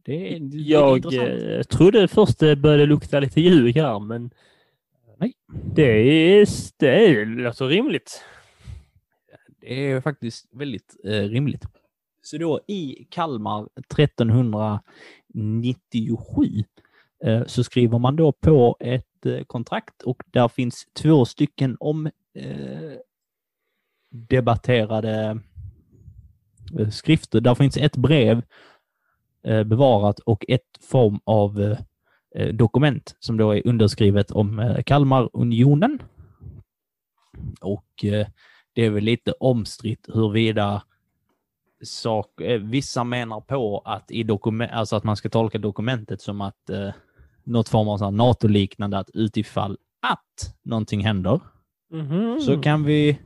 [0.05, 1.29] Det, är- det är Jag intressant.
[1.43, 4.31] eh, trodde först det började lukta lite ljug här, men
[5.19, 5.33] Nej.
[5.75, 6.47] det, är,
[6.79, 8.25] det låter rimligt.
[9.61, 11.65] Det är faktiskt väldigt eh, rimligt.
[12.23, 16.45] Så då i Kalmar 1397
[17.25, 22.07] eh, så skriver man då på ett eh, kontrakt och där finns två stycken om
[22.35, 22.93] eh,
[24.11, 25.41] debatterade
[26.79, 27.41] eh, skrifter.
[27.41, 28.43] Där finns ett brev
[29.45, 31.77] eh, bevarat och ett form av
[32.35, 36.03] eh, dokument som då är underskrivet om Kalmarunionen.
[37.61, 38.05] Och
[38.73, 40.83] det är väl lite omstritt huruvida
[41.83, 46.71] sak, vissa menar på att, i dokument, alltså att man ska tolka dokumentet som att
[46.71, 46.91] eh,
[47.45, 51.41] något form av NATO-liknande, att utifall att någonting händer
[51.93, 52.41] Mhm.
[52.41, 53.19] så kan vi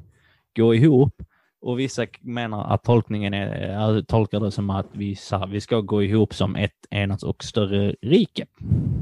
[0.57, 1.15] gå ihop.
[1.61, 5.17] Och vissa menar att tolkningen är, tolkar det som att vi,
[5.49, 8.47] vi ska gå ihop som ett enat och större rike.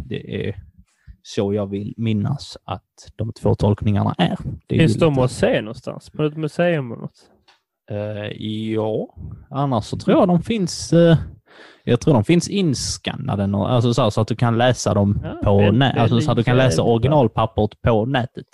[0.07, 0.57] Det är
[1.23, 2.83] så jag vill minnas att
[3.17, 4.37] de två tolkningarna är.
[4.67, 6.11] Det Finns de att se någonstans?
[6.11, 7.29] På ett museum eller något?
[7.91, 8.43] Eh,
[8.73, 9.15] ja,
[9.51, 11.17] annars så tror jag de finns eh,
[11.85, 15.61] jag tror de finns inskannade, alltså så, så att du kan läsa dem Ja, på
[15.61, 18.47] det- nä- det alltså så att du kan läsa originalpappret på nätet.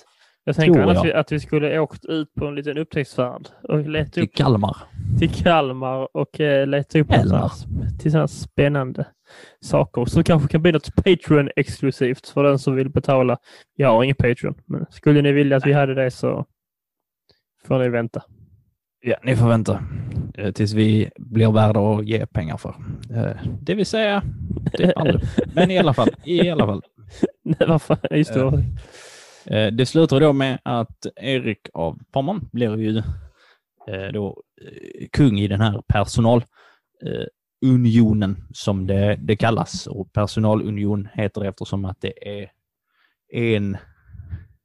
[0.48, 1.04] Jag tänker Tror att jag.
[1.04, 4.76] vi, att vi skulle åkt ut på en liten upptäcktsfärd och leta Till upp Kalmar.
[5.18, 7.08] till Kalmar och eh, leta upp
[8.00, 9.06] till sådana spännande
[9.60, 13.38] saker som kanske kan bli något Patreon-exklusivt för den som vill betala.
[13.76, 16.46] Jag har ingen Patreon, men skulle ni vilja att vi hade det så
[17.66, 18.22] får ni vänta.
[19.00, 19.82] Ja, ni får vänta
[20.34, 22.74] eh, tills vi blir värda att ge pengar för.
[23.14, 24.22] Eh, Det vill säga,
[24.78, 25.20] det aldrig.
[25.54, 26.82] Men i alla fall, i alla fall.
[27.44, 28.64] Nej, vad fan, just det.
[29.50, 32.98] Eh, det slutar då med att Erik av Pommern blir ju
[33.88, 39.86] eh, då eh, kung i den här personalunionen som det, det kallas.
[39.86, 42.50] Och personalunion heter det eftersom att det är
[43.32, 43.76] en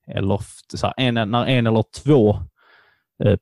[0.08, 0.40] eller
[0.76, 2.38] så här, en, när en eller två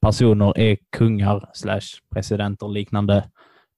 [0.01, 1.81] personer är kungar slash
[2.13, 3.23] presidenter liknande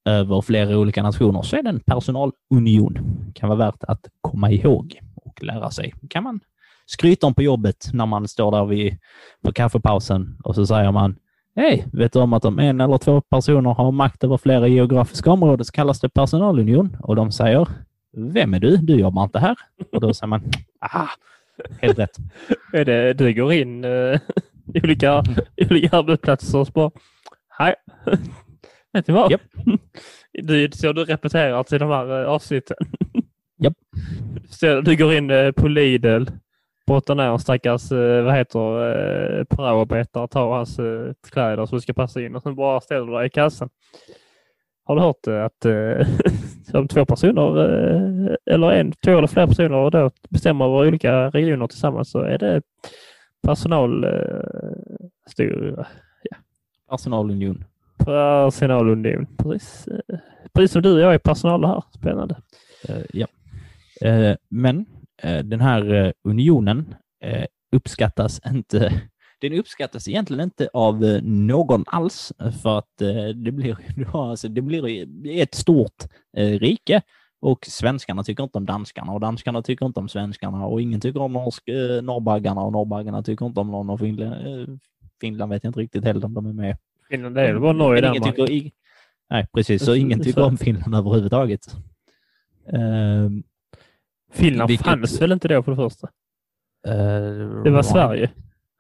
[0.06, 2.94] över flera olika nationer så är det en personalunion.
[3.28, 5.94] Det Kan vara värt att komma ihåg och lära sig.
[6.10, 6.40] Kan man
[6.86, 8.98] skryta om på jobbet när man står där vid,
[9.44, 11.16] på kaffepausen och så säger man
[11.56, 15.32] Hej, vet du om att om en eller två personer har makt över flera geografiska
[15.32, 17.68] områden så kallas det personalunion och de säger
[18.18, 18.78] Vem är du?
[18.78, 19.56] Du jobbar inte här.
[19.92, 21.10] Och då säger man Aha,
[21.82, 22.18] helt rätt.
[22.74, 23.90] Är det, du går in eh,
[24.74, 25.24] i olika,
[25.70, 26.92] olika arbetsplatser och bara
[27.58, 27.76] Hej!
[28.94, 29.32] Vet ni vad?
[29.32, 29.42] Japp.
[30.34, 32.78] Du, så du repeterar till de här eh, avsnitten.
[33.58, 33.74] Japp.
[34.50, 36.26] Så du går in eh, på Lidl,
[37.10, 38.60] en stackars, eh, vad heter
[39.40, 43.28] eh, praoarbetare, tar hans eh, kläder som ska passa in och sen bara ställer dig
[43.28, 43.70] i kassan.
[44.86, 46.08] Har du hört eh, att eh,
[46.80, 51.68] om två personer, eh, eller en, två eller fler personer då bestämmer över olika regioner
[51.68, 52.62] tillsammans så är det
[53.48, 54.04] personal...
[54.04, 54.40] Eh,
[55.30, 55.86] styr,
[56.90, 57.64] Personalunion.
[57.98, 59.28] personalunion.
[59.38, 59.88] Precis,
[60.54, 61.84] precis som du och jag är personal här.
[61.96, 62.36] Spännande.
[62.90, 63.28] Eh, ja.
[64.02, 64.86] Eh, men
[65.44, 69.02] den här eh, unionen eh, uppskattas inte.
[69.50, 72.34] den uppskattas egentligen inte av eh, någon alls
[72.64, 73.78] för att eh, det blir,
[74.14, 75.08] alltså, det blir
[75.42, 76.04] ett stort
[76.38, 77.02] eh, rike
[77.42, 81.22] och svenskarna tycker inte om danskarna och danskarna tycker inte om svenskarna och ingen tycker
[81.22, 81.64] om norsk,
[82.02, 84.80] norrbaggarna och norrbaggarna tycker inte om någon och Finland,
[85.22, 86.78] Finland vet jag inte riktigt heller om de är med.
[87.10, 88.36] Finland är bara Norge Danmark.
[88.36, 88.72] Tycker,
[89.30, 91.76] nej, precis, så ingen tycker om Finland överhuvudtaget.
[94.34, 96.08] Finland vilket, fanns väl inte då för det första?
[96.88, 98.32] Uh, det var Sverige.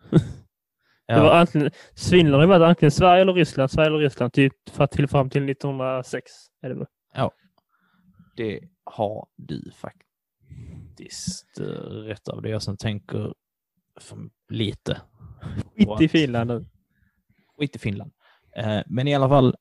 [0.09, 0.19] ja.
[1.15, 1.71] Det var antingen,
[2.09, 6.31] Finland varit antingen Sverige eller Ryssland, Sverige eller Ryssland typ för till fram till 1906.
[6.61, 6.85] Är det väl?
[7.13, 7.31] Ja,
[8.35, 11.65] det har du faktiskt uh,
[12.05, 12.41] rätt av.
[12.41, 13.33] Det jag som tänker
[13.99, 14.17] för
[14.49, 15.01] lite.
[15.77, 16.65] Skit i Finland nu.
[17.57, 18.11] Skit i Finland.
[18.59, 19.55] Uh, men i alla fall,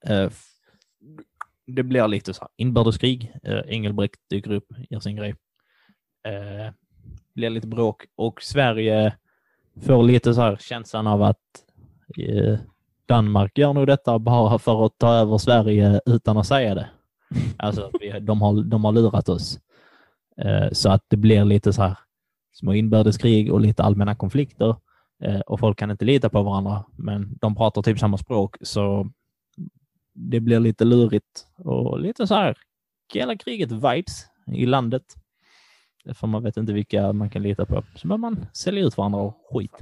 [1.66, 3.34] det blir lite så här inbördeskrig.
[3.66, 5.34] Engelbrekt dyker upp, gör sin grej
[6.24, 6.72] eh,
[7.34, 9.16] blir lite bråk och Sverige
[9.86, 11.38] får lite så här känslan av att
[12.18, 12.58] eh,
[13.06, 16.88] Danmark gör nog detta bara för att ta över Sverige utan att säga det.
[17.56, 19.60] Alltså, vi, de, har, de har lurat oss.
[20.36, 21.98] Eh, så att det blir lite så här
[22.52, 24.76] små inbördeskrig och lite allmänna konflikter
[25.22, 29.10] eh, och folk kan inte lita på varandra, men de pratar typ samma språk, så
[30.14, 32.56] det blir lite lurigt och lite så här
[33.14, 35.02] hela kriget-vibes i landet.
[36.14, 37.82] För man vet inte vilka man kan lita på.
[37.94, 39.78] Så behöver man sälja ut varandra och skit.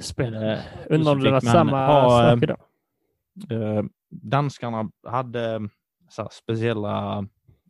[0.00, 0.52] Spännande.
[0.52, 0.60] Eh,
[0.94, 2.58] Undrar om det var samma ha, sak idag?
[3.50, 5.68] Eh, danskarna hade
[6.10, 7.26] så speciella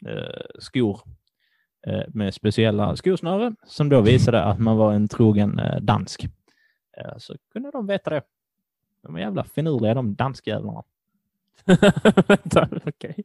[0.07, 1.01] eh, skor
[1.86, 6.24] eh, med speciella skosnöre som då visade att man var en trogen eh, dansk.
[6.97, 8.22] Eh, så kunde de veta det.
[9.03, 10.82] De är jävla finurliga de danskjävlarna.
[12.26, 13.24] Vänta, okej.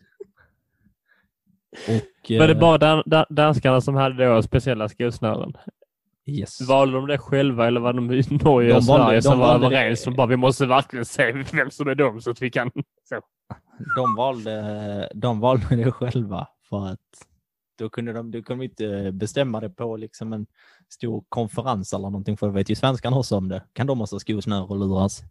[1.88, 5.52] Och, var det eh, bara dan dan danskarna som hade då speciella skosnören?
[6.26, 6.68] Yes.
[6.68, 10.14] Valde de det själva eller var de i Norge och Sverige som var överens som
[10.14, 12.70] bara vi måste verkligen se vem som är dem så att vi kan...
[13.04, 13.20] Så.
[13.96, 17.26] De, valde, de valde det själva för att
[17.78, 20.46] då kunde de, då kunde de inte bestämma det på liksom en
[20.88, 23.62] stor konferens eller någonting för det vet ju svenskarna också om det.
[23.72, 25.22] Kan de också skosnör och luras?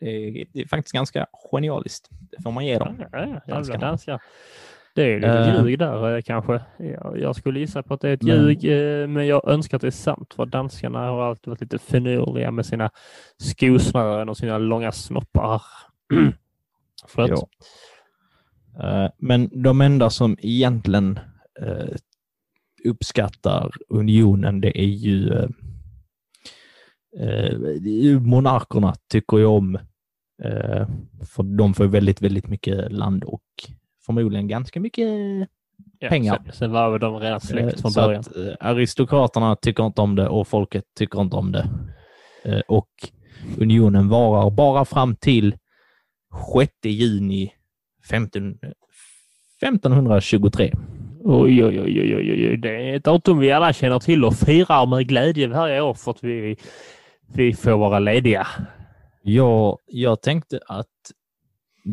[0.00, 2.08] Det är, det är, faktiskt ganska genialiskt.
[2.10, 2.96] Det får man ge dem.
[3.12, 4.20] Ja, ja, jävla danskar.
[4.98, 6.60] Det är lite uh, ljug där eh, kanske.
[6.78, 8.36] Jag, jag skulle gissa på att det är ett men...
[8.36, 11.78] ljug, eh, men jag önskar att det är sant för danskarna har alltid varit lite
[11.78, 12.90] finurliga med sina
[13.38, 15.62] skosnören och sina långa snoppar.
[17.06, 17.48] För ja.
[18.84, 21.18] Uh, men de enda som egentligen
[21.62, 21.94] uh,
[22.84, 25.30] uppskattar unionen, det är ju
[27.20, 29.78] uh, monarkerna tycker ju om,
[31.34, 33.42] för de får väldigt, väldigt mycket land och
[34.08, 35.08] förmodligen ganska mycket
[35.98, 36.42] ja, pengar.
[36.44, 38.20] Sen, sen var de redan släkt eh, från början.
[38.20, 41.68] Att, eh, aristokraterna tycker inte om det och folket tycker inte om det.
[42.44, 42.88] Eh, och
[43.58, 45.56] unionen varar bara fram till
[46.54, 47.52] 6 juni
[48.10, 48.58] 15,
[49.62, 50.72] 1523.
[51.20, 54.86] Oj, oj, oj, oj, oj, det är ett datum vi alla känner till och firar
[54.86, 56.56] med glädje varje år för att vi,
[57.34, 58.46] vi får vara lediga.
[59.22, 60.86] Ja, jag tänkte att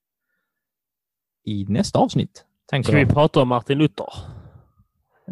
[1.44, 2.44] i nästa avsnitt.
[2.84, 4.06] Ska vi prata om Martin Luther?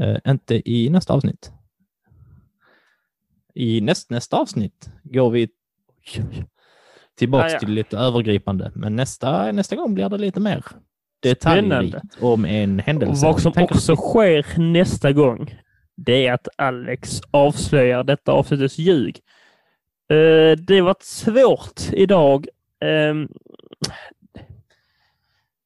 [0.01, 1.53] Uh, inte i nästa avsnitt.
[3.61, 5.49] I näst, nästa avsnitt går vi
[7.19, 7.59] tillbaka ah, ja.
[7.59, 10.65] till lite övergripande, men nästa, nästa gång blir det lite mer
[11.23, 13.27] detaljrikt om en händelse.
[13.27, 15.55] Och vad som också sker nästa gång,
[15.97, 19.19] det är att Alex avslöjar detta avsnittets ljug.
[20.13, 22.47] Uh, det var svårt idag.
[22.85, 23.27] Uh,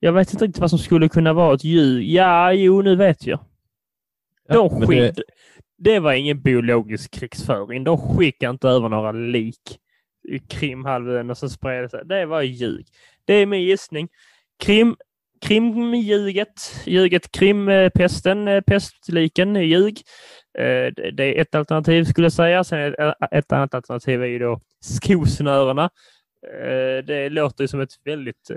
[0.01, 2.05] jag vet inte riktigt vad som skulle kunna vara ett ljug.
[2.05, 3.41] Ja, jo, nu vet jag.
[4.49, 5.15] Ja, De sked...
[5.15, 5.23] det...
[5.85, 7.85] Det var ingen biologisk krigsföring.
[7.85, 9.79] De skickade inte över några lik
[10.29, 12.05] i Krimhalvön och så spred det sig.
[12.05, 12.87] Det var ljug.
[13.25, 14.09] Det är min gissning.
[14.65, 14.97] Krim,
[15.41, 20.01] Krimljuget, ljuget Krimpesten, eh, pestliken, ljug.
[20.59, 22.65] Eh, det är ett alternativ skulle jag säga.
[22.65, 25.91] Sen eh, ett annat alternativ är ju då skosnörena.
[27.07, 28.51] Det låter ju som ett väldigt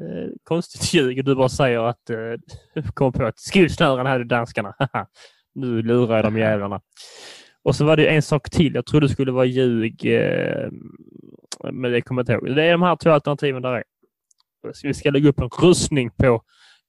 [0.44, 1.26] konstigt ljug.
[1.26, 2.06] Du bara säger att
[2.74, 4.74] du kom på att skosnörena hade danskarna.
[5.58, 6.82] Nu lurar jag de jävlarna.
[7.64, 8.76] Och så var det en sak till.
[8.76, 10.70] Jag trodde det skulle vara ljug, eh,
[11.72, 12.56] men det kommer jag inte ihåg.
[12.56, 13.84] Det är de här två alternativen där är.
[14.84, 16.42] Vi ska lägga upp en rustning på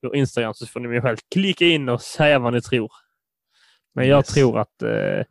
[0.03, 2.91] vår Instagram så får ni själv klicka in och säga vad ni tror.
[3.95, 4.27] Men jag Yes.
[4.35, 5.25] tror att eh,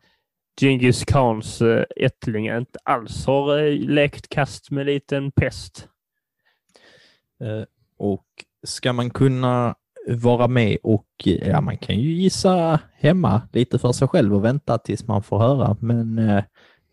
[0.61, 5.87] Genghis Khans eh, ättling inte alls har eh, lekt kast med liten pest.
[7.43, 7.63] Eh,
[7.97, 8.25] Och
[8.67, 9.75] ska man kunna
[10.09, 14.43] vara med och eh, ja, man kan ju gissa hemma lite för sig själv och
[14.45, 15.77] vänta tills man får höra.
[15.79, 16.43] Men eh,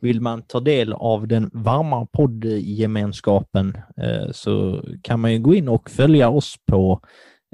[0.01, 5.69] vill man ta del av den varma poddgemenskapen eh, så kan man ju gå in
[5.69, 7.01] och följa oss på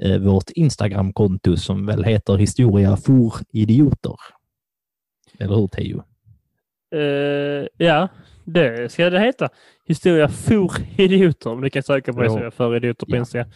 [0.03, 4.15] eh, vårt Instagramkonto som väl heter Historia for idioter.
[5.39, 6.03] Eller hur Teo?
[6.95, 8.07] Eh, ja,
[8.45, 9.49] det ska det heta.
[9.85, 11.49] Historia for idioter.
[11.49, 12.23] Om du kan söka på.
[12.23, 13.19] Historia för idioter på Ja.
[13.19, 13.49] Instagram.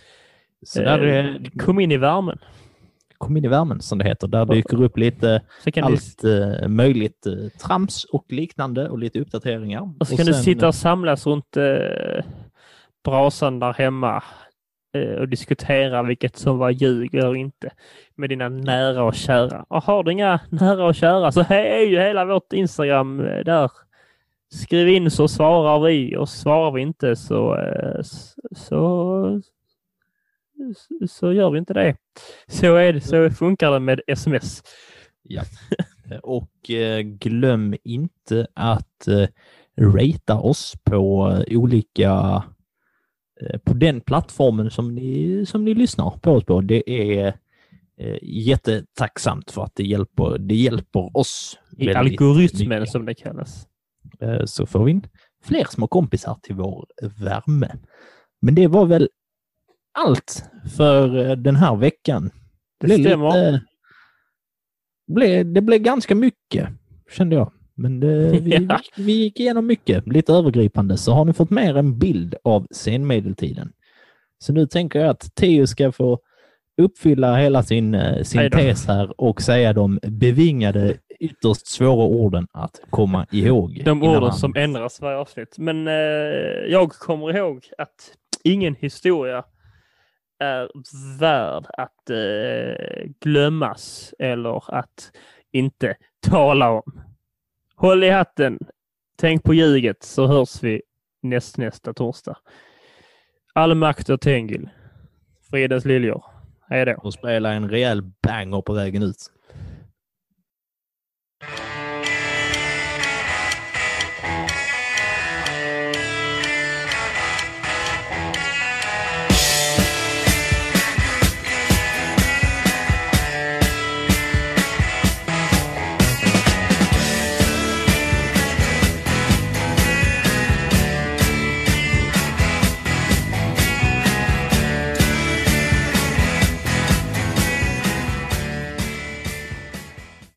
[0.66, 2.38] Så där Eh, Kom in i värmen.
[3.18, 4.28] kom in i värmen som det heter.
[4.28, 5.42] Där dyker upp lite
[5.74, 7.34] kan, du, allt eh, möjligt eh,
[7.68, 9.90] trams och liknande och lite uppdateringar.
[10.00, 12.26] och så kan du sen- sitta och samlas runt eh,
[13.06, 14.24] brasan där hemma
[14.98, 17.70] eh, och diskutera vilket som var ljug eller inte
[18.16, 19.66] med dina nära och kära.
[19.68, 23.72] Och har du inga nära och kära så är ju hela vårt Instagram där.
[24.54, 27.58] Skriv in så svarar vi och svarar vi inte så,
[28.56, 29.42] så,
[31.08, 31.96] så, gör vi inte det.
[32.48, 34.64] Så, är det, så funkar det med sms.
[35.24, 35.44] Ja.
[36.24, 39.28] Och eh, glöm inte att eh,
[39.82, 42.44] ratea oss på eh, olika
[43.42, 46.62] eh, på den plattformen som ni, som ni lyssnar på oss på.
[46.62, 47.34] Det är
[48.22, 51.60] jättetacksamt för att det hjälper, det hjälper oss.
[51.78, 52.92] I algoritmen mycket.
[52.92, 53.68] som det kallas.
[54.46, 55.08] Så får vi in
[55.44, 56.86] fler små kompisar till vår
[57.24, 57.72] värme.
[58.42, 59.10] Men det var väl
[59.96, 60.44] allt
[60.78, 62.32] för eh, den här veckan.
[62.80, 63.52] Det blev stämmer.
[63.52, 63.62] Lite,
[65.08, 66.70] blev, det blev ganska mycket,
[67.12, 67.52] kände jag.
[67.76, 68.80] Men det, vi, Ja.
[68.98, 73.72] vi gick igenom mycket, lite övergripande, så har ni fått mer en bild av senmedeltiden.
[74.40, 76.20] Så nu tänker jag att Theo ska få
[76.82, 82.82] uppfylla hela sin, eh, sin tes här och säga de bevingade, ytterst svåra orden att
[82.90, 83.82] komma ihåg.
[83.86, 85.56] De orden han- som ändras varje avsnitt.
[85.58, 85.94] Men eh,
[86.70, 88.12] jag kommer ihåg att
[88.44, 89.44] ingen historia
[90.40, 90.70] är
[91.20, 95.12] värd att eh, glömmas eller att
[95.52, 97.02] inte tala om.
[97.76, 98.60] Håll i hatten.
[99.18, 100.82] Tänk på ljuget så hörs vi
[101.22, 102.38] näst, nästa torsdag.
[103.54, 104.70] All makt och Tengil.
[105.50, 106.26] Fridens liljor.
[106.70, 106.94] Hej då.
[106.94, 109.32] och spela en rejäl banger på vägen ut.